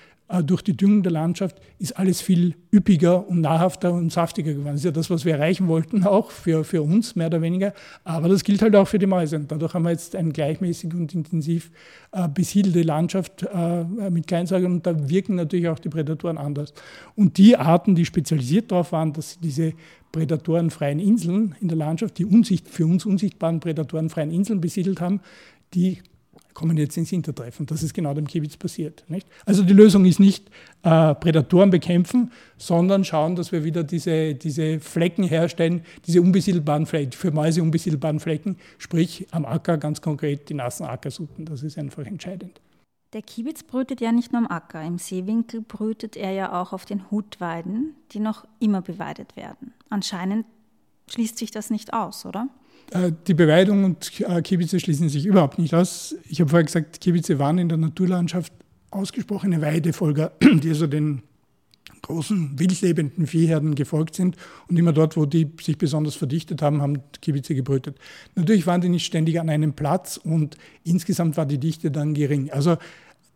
[0.44, 4.72] durch die Düngung der Landschaft ist alles viel üppiger und nahrhafter und saftiger geworden.
[4.72, 7.72] Das ist ja das, was wir erreichen wollten, auch für, für uns mehr oder weniger.
[8.02, 9.36] Aber das gilt halt auch für die Mäuse.
[9.36, 11.70] Und dadurch haben wir jetzt eine gleichmäßig und intensiv
[12.10, 16.74] äh, besiedelte Landschaft äh, mit Kleinsäugern und da wirken natürlich auch die Prädatoren anders.
[17.14, 19.72] Und die Arten, die spezialisiert darauf waren, dass sie diese
[20.10, 25.20] prädatorenfreien Inseln in der Landschaft, die unsicht, für uns unsichtbaren prädatorenfreien Inseln besiedelt haben,
[25.74, 25.98] die
[26.56, 27.66] kommen jetzt ins Hintertreffen.
[27.66, 29.04] Das ist genau dem Kiebitz passiert.
[29.08, 29.28] Nicht?
[29.44, 30.48] Also die Lösung ist nicht
[30.84, 37.12] äh, Prädatoren bekämpfen, sondern schauen, dass wir wieder diese, diese Flecken herstellen, diese unbesiedelbaren Flecken,
[37.12, 41.44] für Mäuse unbesiedelbaren Flecken, sprich am Acker ganz konkret die nassen Ackersuten.
[41.44, 42.58] Das ist einfach entscheidend.
[43.12, 44.82] Der Kiebitz brütet ja nicht nur am Acker.
[44.82, 49.74] Im Seewinkel brütet er ja auch auf den Hutweiden, die noch immer beweidet werden.
[49.90, 50.46] Anscheinend
[51.10, 52.48] schließt sich das nicht aus, oder?
[52.92, 56.14] Äh, die Beweidung und äh, Kiebitze schließen sich überhaupt nicht aus.
[56.28, 58.52] Ich habe vorher gesagt, Kiebitze waren in der Naturlandschaft
[58.90, 61.22] ausgesprochene Weidefolger, die also den
[62.02, 64.36] großen wildlebenden Viehherden gefolgt sind
[64.68, 67.98] und immer dort, wo die sich besonders verdichtet haben, haben Kiebitze gebrütet.
[68.36, 72.50] Natürlich waren die nicht ständig an einem Platz und insgesamt war die Dichte dann gering.
[72.50, 72.76] Also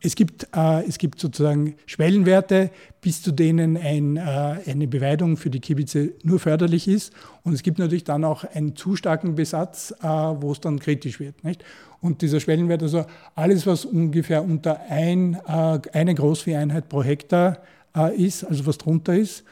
[0.02, 2.70] es gibt, äh, es gibt sozusagen Schwellenwerte,
[3.02, 4.20] bis zu denen ein, äh,
[4.66, 7.12] eine Beweidung für die Kiebitze nur förderlich ist.
[7.42, 11.20] Und es gibt natürlich dann auch einen zu starken Besatz, äh, wo es dann kritisch
[11.20, 11.44] wird.
[11.44, 11.64] Nicht?
[12.00, 17.58] Und dieser Schwellenwert, also alles, was ungefähr unter ein, äh, eine Großvieheinheit pro Hektar
[17.94, 19.44] äh, ist, also was drunter ist,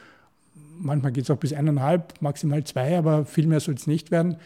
[0.79, 4.37] manchmal geht es auch bis eineinhalb, maximal zwei, aber viel mehr soll es nicht werden.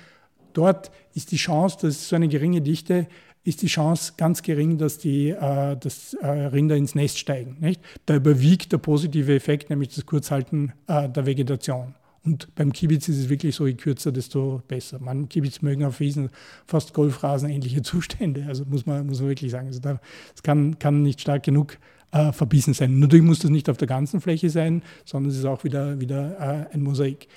[0.51, 3.07] Dort ist die Chance, dass so eine geringe Dichte
[3.43, 7.57] ist die Chance ganz gering, dass die äh, dass, äh, Rinder ins Nest steigen.
[7.59, 7.81] Nicht?
[8.05, 11.95] Da überwiegt der positive Effekt, nämlich das Kurzhalten äh, der Vegetation.
[12.25, 14.99] Und beim Kiebitz ist es wirklich so, je kürzer, desto besser.
[14.99, 16.29] Man Kiebitz mögen auf Wiesen
[16.65, 18.45] fast Golfrasen ähnliche Zustände.
[18.47, 19.67] Also muss man, muss man wirklich sagen.
[19.67, 19.81] Also
[20.41, 21.77] kann, kann nicht stark genug
[22.13, 22.99] äh, verbissen sein.
[22.99, 26.39] Natürlich muss das nicht auf der ganzen Fläche sein, sondern es ist auch wieder, wieder
[26.71, 27.27] äh, ein Mosaik.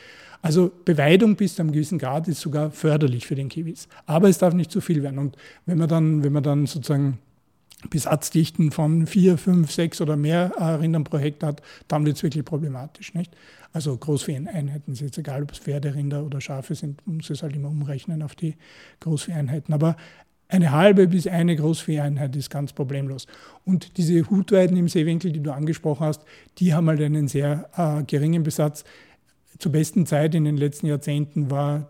[0.47, 3.89] Also Beweidung bis zu einem gewissen Grad ist sogar förderlich für den Kiwis.
[4.07, 5.19] Aber es darf nicht zu viel werden.
[5.19, 7.19] Und wenn man dann, wenn man dann sozusagen
[7.91, 12.23] Besatzdichten von vier, fünf, sechs oder mehr äh, Rindern pro Hektar hat, dann wird es
[12.23, 13.13] wirklich problematisch.
[13.15, 13.37] Nicht?
[13.73, 17.57] Also Großvieheinheiten, ist jetzt egal, ob es Pferde, Rinder oder Schafe sind, muss es halt
[17.57, 18.55] immer umrechnen auf die
[19.01, 19.75] Großvieheinheiten.
[19.75, 19.97] Aber
[20.49, 23.27] eine halbe bis eine Großvieheinheit ist ganz problemlos.
[23.65, 26.23] Und diese Hutweiden im Seewinkel, die du angesprochen hast,
[26.59, 28.85] die haben halt einen sehr äh, geringen Besatz
[29.59, 31.89] zur besten Zeit in den letzten Jahrzehnten war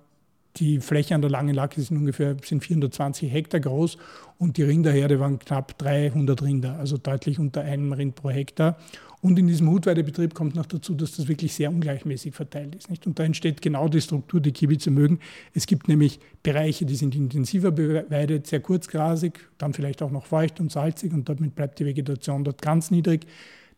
[0.57, 3.99] die Fläche an der Langen Lacke sind ungefähr sind 420 Hektar groß
[4.39, 8.79] und die Rinderherde waren knapp 300 Rinder, also deutlich unter einem Rind pro Hektar.
[9.23, 12.91] Und in diesem Hutweidebetrieb kommt noch dazu, dass das wirklich sehr ungleichmäßig verteilt ist.
[12.91, 13.07] Nicht?
[13.07, 15.21] Und da entsteht genau die Struktur, die Kiebitze mögen.
[15.53, 20.61] Es gibt nämlich Bereiche, die sind intensiver beweidet, sehr kurzgrasig, dann vielleicht auch noch feucht
[20.61, 23.27] und salzig und damit bleibt die Vegetation dort ganz niedrig.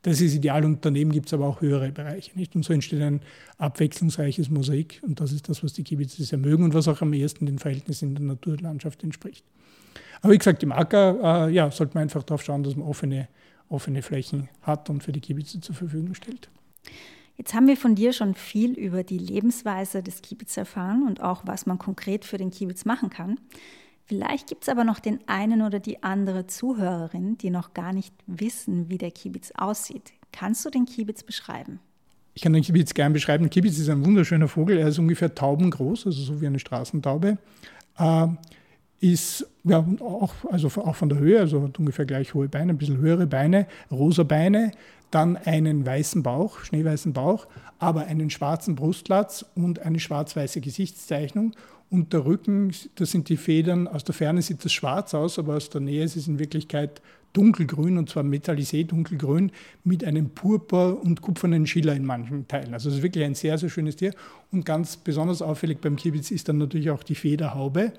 [0.02, 2.30] Das ist ideal und daneben gibt es aber auch höhere Bereiche.
[2.38, 2.54] Nicht?
[2.54, 3.20] Und so entsteht ein
[3.58, 7.12] abwechslungsreiches Mosaik und das ist das, was die Kiebitze sehr mögen und was auch am
[7.12, 9.44] ehesten den Verhältnissen in der Naturlandschaft entspricht.
[10.22, 13.28] Aber wie gesagt, im Acker äh, ja, sollte man einfach darauf schauen, dass man offene,
[13.68, 16.48] offene Flächen hat und für die Kiebitze zur Verfügung stellt.
[17.36, 21.42] Jetzt haben wir von dir schon viel über die Lebensweise des Kiebitz erfahren und auch,
[21.44, 23.38] was man konkret für den Kiebitz machen kann.
[24.08, 28.14] Vielleicht gibt es aber noch den einen oder die andere Zuhörerin, die noch gar nicht
[28.26, 30.12] wissen, wie der Kiebitz aussieht.
[30.32, 31.78] Kannst du den Kiebitz beschreiben?
[32.32, 33.44] Ich kann den Kiebitz gerne beschreiben.
[33.44, 34.78] Der Kiebitz ist ein wunderschöner Vogel.
[34.78, 37.36] Er ist ungefähr taubengroß, also so wie eine Straßentaube.
[37.98, 38.28] Äh,
[39.00, 42.78] ist ja, auch, also auch von der Höhe, also hat ungefähr gleich hohe Beine, ein
[42.78, 44.72] bisschen höhere Beine, rosa Beine,
[45.10, 47.46] dann einen weißen Bauch, schneeweißen Bauch,
[47.78, 51.52] aber einen schwarzen Brustlatz und eine schwarz-weiße Gesichtszeichnung
[51.90, 55.56] und der Rücken, das sind die Federn, aus der Ferne sieht das schwarz aus, aber
[55.56, 57.00] aus der Nähe ist es in Wirklichkeit
[57.32, 59.52] dunkelgrün, und zwar metallisé dunkelgrün,
[59.84, 62.74] mit einem purpur und kupfernen Schiller in manchen Teilen.
[62.74, 64.12] Also es ist wirklich ein sehr, sehr schönes Tier.
[64.50, 67.92] Und ganz besonders auffällig beim Kibitz ist dann natürlich auch die Federhaube.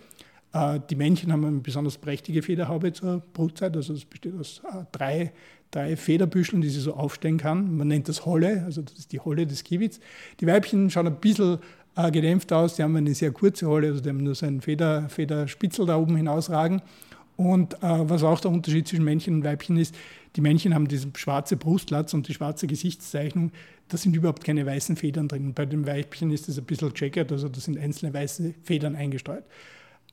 [0.53, 4.83] Äh, die Männchen haben eine besonders prächtige Federhaube zur Brutzeit, also es besteht aus äh,
[4.91, 5.31] drei,
[5.71, 7.77] drei Federbüscheln, die sie so aufstellen kann.
[7.77, 9.99] Man nennt das Holle, also das ist die Holle des Kiewitz.
[10.39, 11.59] Die Weibchen schauen ein bisschen
[11.99, 12.75] äh, gedämpft aus.
[12.75, 15.97] Die haben eine sehr kurze Holle, also die haben nur so einen Feder, Federspitzel da
[15.97, 16.81] oben hinausragen.
[17.35, 19.95] Und äh, was auch der Unterschied zwischen Männchen und Weibchen ist,
[20.35, 23.51] die Männchen haben diesen schwarze Brustlatz und die schwarze Gesichtszeichnung.
[23.87, 25.53] Da sind überhaupt keine weißen Federn drin.
[25.53, 29.43] Bei den Weibchen ist das ein bisschen checkert, also da sind einzelne weiße Federn eingestreut.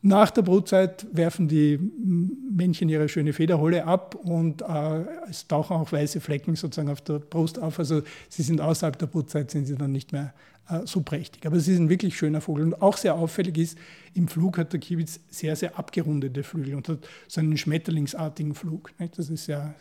[0.02, 5.90] Nach der Brutzeit werfen die Männchen ihre schöne Federholle ab und äh, es tauchen auch
[5.90, 7.78] weiße Flecken sozusagen auf der Brust auf.
[7.78, 10.34] Also sie sind außerhalb der Brutzeit, sind sie dann nicht mehr
[10.68, 11.46] äh, so prächtig.
[11.46, 12.64] Aber sie ein wirklich schöner Vogel.
[12.64, 13.78] Und auch sehr auffällig ist,
[14.14, 18.92] im Flug hat der Kiebitz sehr, sehr abgerundete Flügel und hat so einen schmetterlingsartigen Flug.
[18.98, 19.18] Nicht?
[19.18, 19.74] Das ist sehr,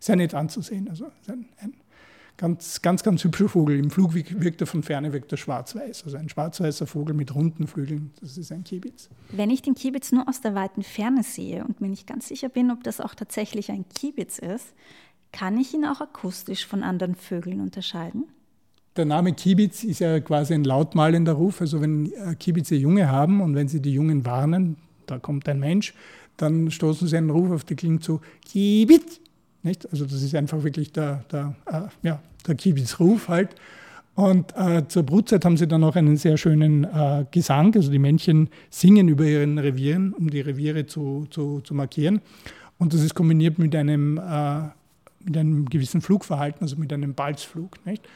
[0.00, 0.88] sehr nett anzusehen.
[0.88, 1.74] Also ein, ein
[2.38, 3.78] ganz, ganz, ganz hübscher Vogel.
[3.78, 6.04] Im Flug wirkt er von ferne, wirkt er schwarz-weiß.
[6.04, 9.10] Also ein schwarz-weißer Vogel mit runden Flügeln, das ist ein Kiebitz.
[9.30, 12.48] Wenn ich den Kiebitz nur aus der weiten Ferne sehe und mir nicht ganz sicher
[12.48, 14.68] bin, ob das auch tatsächlich ein Kiebitz ist,
[15.32, 18.24] kann ich ihn auch akustisch von anderen Vögeln unterscheiden?
[18.96, 21.60] Der Name Kiebitz ist ja quasi ein lautmalender Ruf.
[21.60, 25.60] Also wenn äh, Kiebitze Junge haben und wenn sie die Jungen warnen, da kommt ein
[25.60, 25.94] Mensch,
[26.36, 29.20] dann stoßen sie einen Ruf auf, der klingt so Kiebitz.
[29.68, 29.90] Nicht?
[29.92, 33.54] Also das ist einfach wirklich der, der, äh, ja, der Kiebitzruf halt.
[34.14, 37.74] Und äh, zur Brutzeit haben sie dann auch einen sehr schönen äh, Gesang.
[37.76, 42.22] Also die Männchen singen über ihren Revieren, um die Reviere zu, zu, zu markieren.
[42.78, 44.62] Und das ist kombiniert mit einem, äh,
[45.22, 47.84] mit einem gewissen Flugverhalten, also mit einem Balzflug.
[47.84, 48.08] Nicht?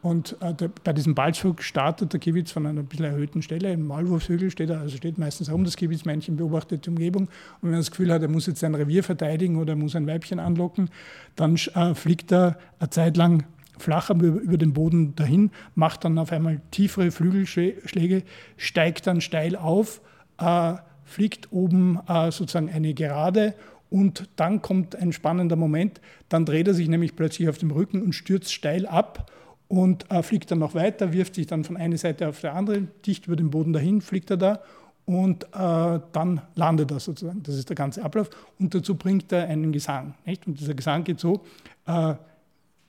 [0.00, 3.72] Und äh, der, bei diesem Balzflug startet der Kiebitz von einer bisschen erhöhten Stelle.
[3.72, 7.24] Im Maulwurfshügel steht er, also steht meistens herum, das Kiebitzmännchen beobachtet die Umgebung.
[7.60, 9.96] Und wenn er das Gefühl hat, er muss jetzt sein Revier verteidigen oder er muss
[9.96, 10.90] ein Weibchen anlocken,
[11.34, 13.44] dann äh, fliegt er eine Zeit lang
[13.76, 18.22] flacher über, über den Boden dahin, macht dann auf einmal tiefere Flügelschläge,
[18.56, 20.00] steigt dann steil auf,
[20.38, 23.54] äh, fliegt oben äh, sozusagen eine Gerade
[23.90, 28.02] und dann kommt ein spannender Moment, dann dreht er sich nämlich plötzlich auf dem Rücken
[28.02, 29.30] und stürzt steil ab
[29.68, 32.82] und äh, fliegt dann noch weiter, wirft sich dann von einer Seite auf die andere,
[33.06, 34.62] dicht über den Boden dahin, fliegt er da
[35.04, 37.42] und äh, dann landet er sozusagen.
[37.42, 38.30] Das ist der ganze Ablauf.
[38.58, 40.14] Und dazu bringt er einen Gesang.
[40.26, 40.46] Nicht?
[40.46, 41.44] Und dieser Gesang geht so,
[41.86, 42.14] äh,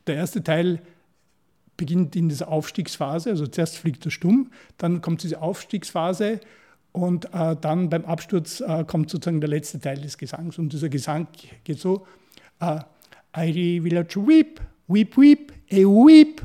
[0.07, 0.81] der erste Teil
[1.77, 6.41] beginnt in dieser Aufstiegsphase, also zuerst fliegt er stumm, dann kommt diese Aufstiegsphase
[6.91, 10.57] und äh, dann beim Absturz äh, kommt sozusagen der letzte Teil des Gesangs.
[10.57, 11.27] Und dieser Gesang
[11.63, 12.05] geht so,
[12.59, 12.79] äh,
[13.37, 16.41] I village weep, weep, weep, a weep,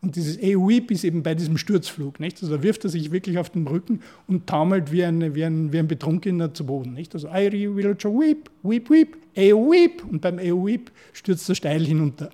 [0.00, 2.20] und dieses E-Weep ist eben bei diesem Sturzflug.
[2.20, 2.40] Nicht?
[2.40, 5.72] Also da wirft er sich wirklich auf den Rücken und taumelt wie ein, wie ein,
[5.72, 6.94] wie ein Betrunkener zu Boden.
[6.94, 7.14] Nicht?
[7.14, 10.04] Also I will weep, weep, weep, E-Weep.
[10.08, 12.30] Und beim E-Weep stürzt er steil hinunter.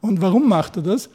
[0.00, 1.10] Und warum macht er das?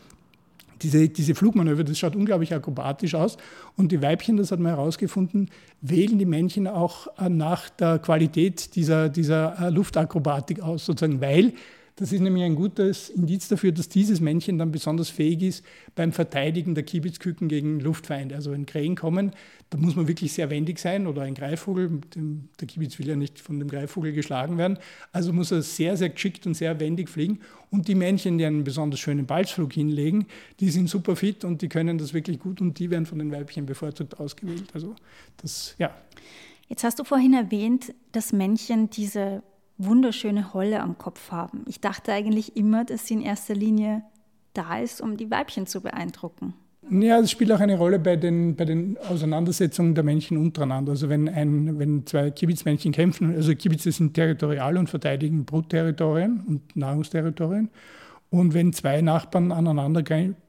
[0.82, 3.38] Diese, diese Flugmanöver, das schaut unglaublich akrobatisch aus.
[3.78, 8.76] Und die Weibchen, das hat man herausgefunden, wählen die Männchen auch äh, nach der Qualität
[8.76, 11.54] dieser, dieser äh, Luftakrobatik aus, sozusagen, weil
[11.98, 16.12] das ist nämlich ein gutes Indiz dafür, dass dieses Männchen dann besonders fähig ist beim
[16.12, 18.36] Verteidigen der Kiebitzküken gegen Luftfeinde.
[18.36, 19.32] Also wenn Krähen kommen,
[19.70, 22.02] da muss man wirklich sehr wendig sein oder ein Greifvogel,
[22.60, 24.78] der Kiebitz will ja nicht von dem Greifvogel geschlagen werden,
[25.14, 27.40] also muss er sehr, sehr geschickt und sehr wendig fliegen.
[27.72, 30.26] Und die Männchen, die einen besonders schönen Balzflug hinlegen,
[30.60, 33.32] die sind super fit und die können das wirklich gut und die werden von den
[33.32, 34.66] Weibchen bevorzugt ausgewählt.
[34.74, 34.96] Also
[35.38, 35.96] das, ja.
[36.68, 39.44] Jetzt hast du vorhin erwähnt, dass Männchen diese
[39.78, 41.66] wunderschöne Holle am Kopf haben.
[41.68, 44.04] Ich dachte eigentlich immer, dass sie in erster Linie
[44.54, 46.54] da ist, um die Weibchen zu beeindrucken.
[46.90, 50.92] Ja, es spielt auch eine Rolle bei den, bei den Auseinandersetzungen der Männchen untereinander.
[50.92, 56.76] Also wenn, ein, wenn zwei Kibitzmännchen kämpfen, also Kibitze sind territorial und verteidigen Brutterritorien und
[56.76, 57.70] Nahrungsterritorien.
[58.30, 60.04] Und wenn zwei Nachbarn aneinander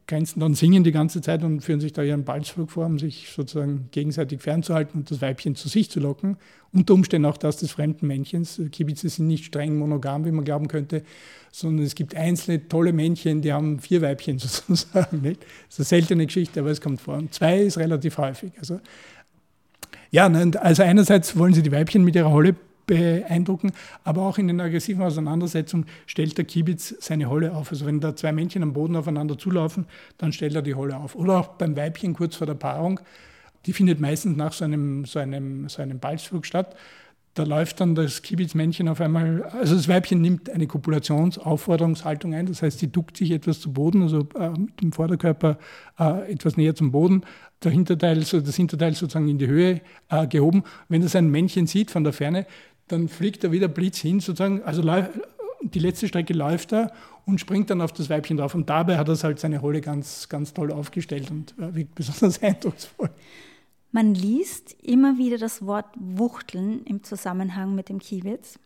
[0.06, 3.30] grenzen, dann singen die ganze Zeit und führen sich da ihren Balzflug vor, um sich
[3.34, 6.36] sozusagen gegenseitig fernzuhalten und das Weibchen zu sich zu locken.
[6.72, 8.60] Unter Umständen auch das des fremden Männchens.
[8.70, 11.02] Kibitze sind nicht streng monogam, wie man glauben könnte,
[11.50, 15.22] sondern es gibt einzelne tolle Männchen, die haben vier Weibchen sozusagen.
[15.22, 15.42] Nicht?
[15.68, 17.16] Das ist eine seltene Geschichte, aber es kommt vor.
[17.16, 18.52] Und zwei ist relativ häufig.
[18.58, 18.80] Also,
[20.10, 22.54] ja, also einerseits wollen sie die Weibchen mit ihrer Holle
[22.86, 23.72] beeindrucken.
[24.04, 27.70] Aber auch in den aggressiven Auseinandersetzungen stellt der Kiebitz seine Holle auf.
[27.70, 29.86] Also wenn da zwei Männchen am Boden aufeinander zulaufen,
[30.18, 31.14] dann stellt er die Holle auf.
[31.14, 33.00] Oder auch beim Weibchen kurz vor der Paarung.
[33.66, 36.76] Die findet meistens nach so einem, so einem, so einem Balzflug statt.
[37.36, 42.62] Da läuft dann das Kiebitzmännchen auf einmal, also das Weibchen nimmt eine Kopulationsaufforderungshaltung ein, das
[42.62, 45.58] heißt, sie duckt sich etwas zu Boden, also äh, mit dem Vorderkörper
[45.98, 47.24] äh, etwas näher zum Boden,
[47.62, 50.62] der Hinterteil, so das Hinterteil sozusagen in die Höhe äh, gehoben.
[50.88, 52.46] Wenn das ein Männchen sieht von der Ferne,
[52.88, 54.82] dann fliegt er wieder Blitz hin, sozusagen, also
[55.62, 56.92] die letzte Strecke läuft er
[57.24, 58.54] und springt dann auf das Weibchen drauf.
[58.54, 63.10] Und dabei hat er halt seine Rolle ganz, ganz toll aufgestellt und wirkt besonders eindrucksvoll.
[63.92, 68.58] Man liest immer wieder das Wort Wuchteln im Zusammenhang mit dem Kiewitz.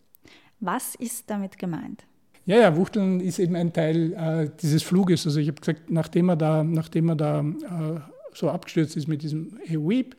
[0.59, 2.03] Was ist damit gemeint?
[2.45, 5.25] Ja, ja, Wuchteln ist eben ein Teil äh, dieses Fluges.
[5.25, 7.99] Also ich habe gesagt, nachdem er da, nachdem er da äh,
[8.33, 10.17] so abgestürzt ist mit diesem Weep, äh,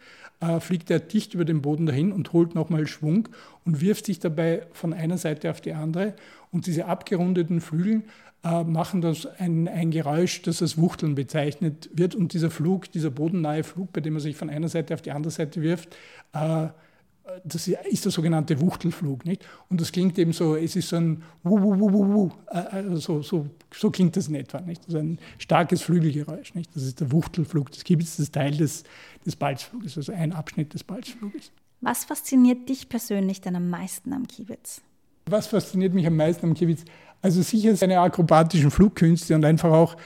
[0.61, 3.28] fliegt er dicht über den Boden dahin und holt nochmal Schwung
[3.64, 6.14] und wirft sich dabei von einer Seite auf die andere.
[6.50, 8.02] Und diese abgerundeten Flügel
[8.44, 12.14] äh, machen das ein, ein Geräusch, das als Wuchteln bezeichnet wird.
[12.14, 15.12] Und dieser Flug, dieser bodennahe Flug, bei dem er sich von einer Seite auf die
[15.12, 15.96] andere Seite wirft,
[16.33, 16.68] äh,
[17.44, 19.24] das ist der sogenannte Wuchtelflug.
[19.24, 19.46] Nicht?
[19.68, 22.31] Und das klingt eben so, es ist so ein Wu, Wu, Wu, Wu, Wu.
[22.46, 24.60] Also so, so, so klingt das in etwa.
[24.60, 24.85] Nicht?
[24.87, 26.54] Also ein starkes Flügelgeräusch.
[26.54, 26.75] Nicht?
[26.75, 28.85] Das ist der Wuchtelflug des Kibitz, das Teil des,
[29.25, 31.52] des Balzfluges, also ein Abschnitt des Balzfluges.
[31.81, 34.83] Was fasziniert dich persönlich denn am meisten am Kiebitz?
[35.27, 36.85] Was fasziniert mich am meisten am Kiebitz?
[37.20, 39.96] Also sicher seine akrobatischen Flugkünste und einfach auch,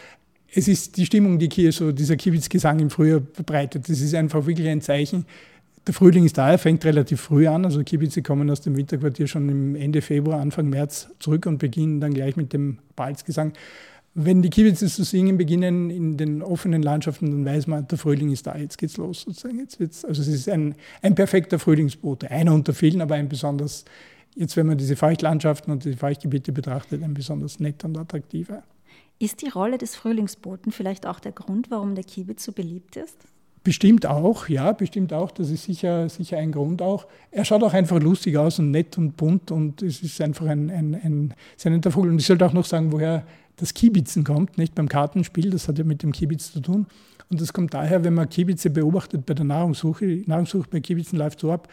[0.55, 3.89] es ist die Stimmung, die hier so dieser Kiebitz-Gesang im Frühjahr verbreitet.
[3.89, 5.27] Das ist einfach wirklich ein Zeichen,
[5.87, 7.65] der Frühling ist da, er fängt relativ früh an.
[7.65, 12.01] Also Kiebitze kommen aus dem Winterquartier schon im Ende Februar, Anfang März zurück und beginnen
[12.01, 13.53] dann gleich mit dem Balzgesang.
[14.15, 18.33] Wenn die Kiebitze zu singen beginnen in den offenen Landschaften, dann weiß man, der Frühling
[18.33, 19.59] ist da, jetzt geht's los sozusagen.
[19.59, 23.85] Jetzt wird's, also es ist ein, ein perfekter Frühlingsbote, einer unter vielen, aber ein besonders,
[24.35, 28.63] jetzt wenn man diese Feuchtlandschaften und die Feuchtgebiete betrachtet, ein besonders netter und attraktiver.
[29.19, 33.17] Ist die Rolle des Frühlingsboten vielleicht auch der Grund, warum der Kiebitz so beliebt ist?
[33.67, 35.33] Bestimmt auch, ja, bestimmt auch.
[35.33, 37.09] Das ist sicher, sicher ein Grund auch.
[37.33, 40.71] Er schaut auch einfach lustig aus und nett und bunt und es ist einfach ein,
[40.71, 42.13] ein, ein sehr netter Vogel.
[42.13, 45.79] Und ich sollte auch noch sagen, woher das Kiebitzen kommt, nicht beim Kartenspiel, das hat
[45.79, 46.87] ja mit dem Kiebitz zu tun.
[47.29, 50.07] Und das kommt daher, wenn man Kiebitze beobachtet bei der Nahrungssuche.
[50.07, 51.67] Die Nahrungssuche bei Kiebitzen läuft so ab,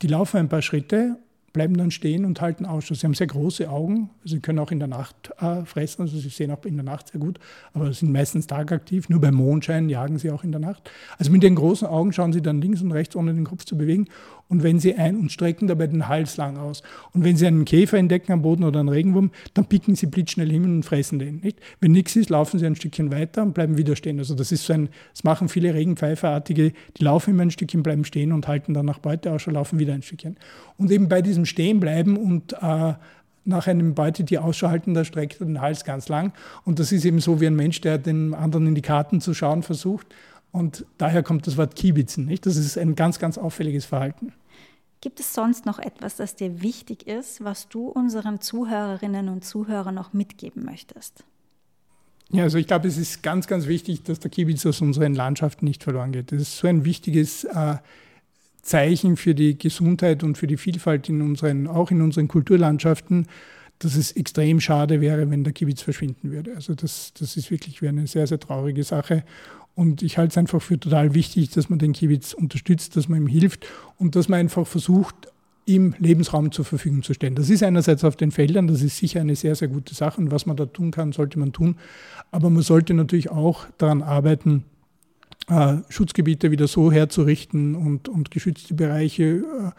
[0.00, 1.18] die laufen ein paar Schritte
[1.56, 2.94] bleiben dann stehen und halten Ausschau.
[2.94, 6.28] Sie haben sehr große Augen, sie können auch in der Nacht äh, fressen, also sie
[6.28, 7.40] sehen auch in der Nacht sehr gut,
[7.72, 9.08] aber sind meistens tagaktiv.
[9.08, 10.90] Nur beim Mondschein jagen sie auch in der Nacht.
[11.16, 13.78] Also mit den großen Augen schauen sie dann links und rechts, ohne den Kopf zu
[13.78, 14.06] bewegen.
[14.48, 16.82] Und wenn sie ein- und strecken dabei den Hals lang aus.
[17.12, 20.50] Und wenn sie einen Käfer entdecken am Boden oder einen Regenwurm, dann picken sie blitzschnell
[20.50, 21.40] hin und fressen den.
[21.40, 21.58] Nicht?
[21.80, 24.18] Wenn nichts ist, laufen sie ein Stückchen weiter und bleiben wieder stehen.
[24.18, 28.04] Also das ist so ein, das machen viele Regenpfeiferartige, die laufen immer ein Stückchen, bleiben
[28.04, 30.36] stehen und halten dann nach Beuteausschau, laufen wieder ein Stückchen.
[30.76, 32.94] Und eben bei diesem Stehenbleiben und äh,
[33.46, 36.32] nach einem Beutetier Ausschau halten, da streckt er den Hals ganz lang.
[36.64, 39.34] Und das ist eben so wie ein Mensch, der den anderen in die Karten zu
[39.34, 40.08] schauen versucht.
[40.52, 42.26] Und daher kommt das Wort Kiebitzen.
[42.26, 42.46] Nicht?
[42.46, 44.32] Das ist ein ganz, ganz auffälliges Verhalten.
[45.00, 49.94] Gibt es sonst noch etwas, das dir wichtig ist, was du unseren Zuhörerinnen und Zuhörern
[49.94, 51.24] noch mitgeben möchtest?
[52.30, 55.64] Ja, also ich glaube, es ist ganz, ganz wichtig, dass der Kiebitz aus unseren Landschaften
[55.64, 56.32] nicht verloren geht.
[56.32, 57.76] Das ist so ein wichtiges äh,
[58.62, 63.28] Zeichen für die Gesundheit und für die Vielfalt in unseren, auch in unseren Kulturlandschaften,
[63.78, 66.54] dass es extrem schade wäre, wenn der Kiebitz verschwinden würde.
[66.54, 69.22] Also das, das ist wirklich eine sehr, sehr traurige Sache.
[69.76, 73.20] Und ich halte es einfach für total wichtig, dass man den Kiebitz unterstützt, dass man
[73.20, 73.66] ihm hilft
[73.98, 75.14] und dass man einfach versucht,
[75.66, 77.34] ihm Lebensraum zur Verfügung zu stellen.
[77.34, 80.30] Das ist einerseits auf den Feldern, das ist sicher eine sehr, sehr gute Sache und
[80.30, 81.76] was man da tun kann, sollte man tun.
[82.30, 84.64] Aber man sollte natürlich auch daran arbeiten,
[85.48, 89.70] äh, Schutzgebiete wieder so herzurichten und, und geschützte Bereiche äh,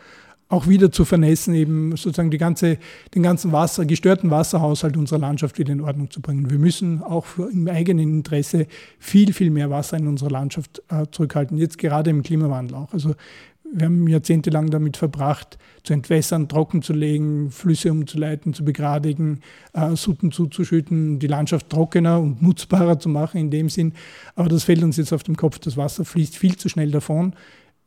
[0.49, 2.77] auch wieder zu vernässen, eben sozusagen die ganze,
[3.13, 6.49] den ganzen Wasser, gestörten Wasserhaushalt unserer Landschaft wieder in Ordnung zu bringen.
[6.49, 8.67] Wir müssen auch im eigenen Interesse
[8.97, 12.93] viel, viel mehr Wasser in unserer Landschaft äh, zurückhalten, jetzt gerade im Klimawandel auch.
[12.93, 13.15] Also
[13.73, 19.41] wir haben jahrzehntelang damit verbracht, zu entwässern, trocken zu legen, Flüsse umzuleiten, zu begradigen,
[19.73, 23.93] äh, Sutten zuzuschütten, die Landschaft trockener und nutzbarer zu machen in dem Sinn.
[24.35, 25.59] Aber das fällt uns jetzt auf den Kopf.
[25.59, 27.33] Das Wasser fließt viel zu schnell davon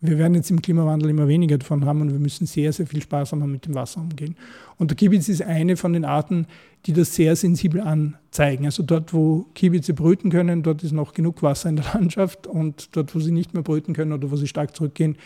[0.02, 3.02] wir werden jetzt im Klimawandel immer weniger davon haben und wir müssen sehr, sehr viel
[3.02, 4.34] sparsamer mit dem Wasser umgehen.
[4.78, 6.46] Und der Kiebitz ist eine von den Arten,
[6.86, 8.64] die das sehr sensibel anzeigen.
[8.64, 12.96] Also dort, wo Kiebitze brüten können, dort ist noch genug Wasser in der Landschaft und
[12.96, 15.16] dort, wo sie nicht mehr brüten können oder wo sie stark zurückgehen,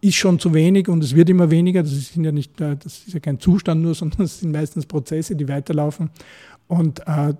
[0.00, 1.82] ist schon zu wenig und es wird immer weniger.
[1.82, 4.86] Das ist ja, nicht, äh, das ist ja kein Zustand nur, sondern es sind meistens
[4.86, 6.10] Prozesse, die weiterlaufen.
[6.68, 7.34] Und äh,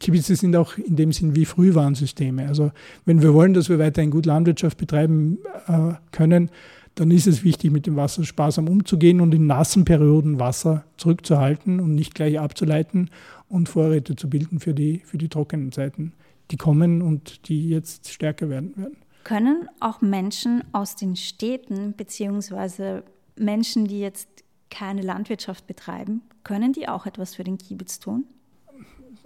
[0.00, 2.46] Kiebitze sind auch in dem Sinn wie Frühwarnsysteme.
[2.46, 2.70] Also
[3.04, 6.50] wenn wir wollen, dass wir weiterhin gut Landwirtschaft betreiben äh, können,
[6.94, 11.80] dann ist es wichtig, mit dem Wasser sparsam umzugehen und in nassen Perioden Wasser zurückzuhalten
[11.80, 13.10] und nicht gleich abzuleiten
[13.48, 16.12] und Vorräte zu bilden für die, für die trockenen Zeiten,
[16.50, 18.96] die kommen und die jetzt stärker werden werden.
[19.24, 23.04] Können auch Menschen aus den Städten beziehungsweise
[23.36, 24.28] Menschen, die jetzt
[24.70, 28.24] keine Landwirtschaft betreiben, können die auch etwas für den Kiebitz tun?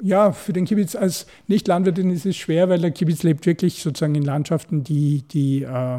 [0.01, 4.15] Ja, für den Kibbitz als Nicht-Landwirtin ist es schwer, weil der Kibbitz lebt wirklich sozusagen
[4.15, 5.99] in Landschaften, die, die, äh,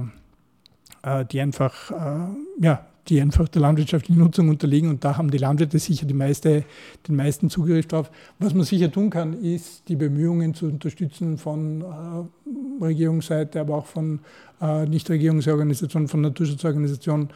[1.04, 5.38] äh, die einfach, äh, ja, die einfach der landwirtschaftlichen Nutzung unterliegen und da haben die
[5.38, 6.64] Landwirte sicher die meiste,
[7.08, 8.10] den meisten Zugriff drauf.
[8.40, 13.88] Was man sicher tun kann, ist die Bemühungen zu unterstützen von äh, Regierungsseite, aber auch
[13.88, 14.20] von
[14.62, 17.30] äh, Nichtregierungsorganisationen, von Naturschutzorganisationen,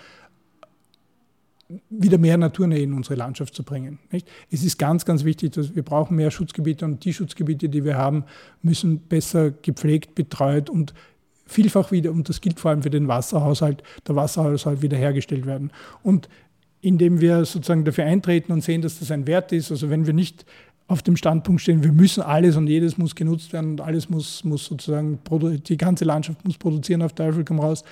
[1.90, 4.00] wieder mehr Naturnähe in unsere Landschaft zu bringen.
[4.12, 4.28] Nicht?
[4.50, 7.98] Es ist ganz, ganz wichtig, dass wir brauchen mehr Schutzgebiete und die Schutzgebiete, die wir
[7.98, 8.24] haben,
[8.62, 10.94] müssen besser gepflegt, betreut und
[11.46, 15.72] vielfach wieder, und das gilt vor allem für den Wasserhaushalt, der Wasserhaushalt wiederhergestellt werden.
[16.04, 16.30] Und
[16.82, 20.14] indem wir sozusagen dafür eintreten und sehen, dass das ein Wert ist, also wenn wir
[20.14, 20.46] nicht
[20.88, 24.44] auf dem Standpunkt stehen, wir müssen alles und jedes muss genutzt werden und alles muss,
[24.46, 25.20] muss sozusagen,
[25.68, 27.84] die ganze Landschaft muss produzieren auf Teufel komm raus,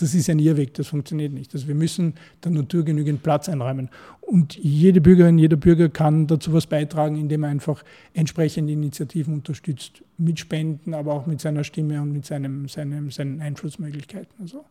[0.00, 1.52] das ist ein Irrweg, das funktioniert nicht.
[1.54, 3.90] Also wir müssen der Natur genügend Platz einräumen.
[4.20, 7.82] Und jede Bürgerin, jeder Bürger kann dazu was beitragen, indem er einfach
[8.14, 13.40] entsprechende Initiativen unterstützt, mit Spenden, aber auch mit seiner Stimme und mit seinem, seinem, seinen
[13.40, 14.34] Einflussmöglichkeiten.
[14.40, 14.64] Also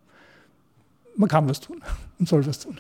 [1.16, 1.82] man kann was tun
[2.20, 2.80] und soll was tun.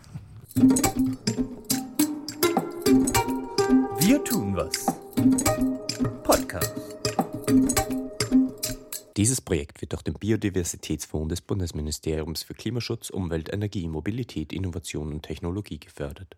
[3.99, 4.85] Wir tun was.
[9.17, 15.23] Dieses Projekt wird durch den Biodiversitätsfonds des Bundesministeriums für Klimaschutz, Umwelt, Energie, Mobilität, Innovation und
[15.23, 16.35] Technologie gefördert.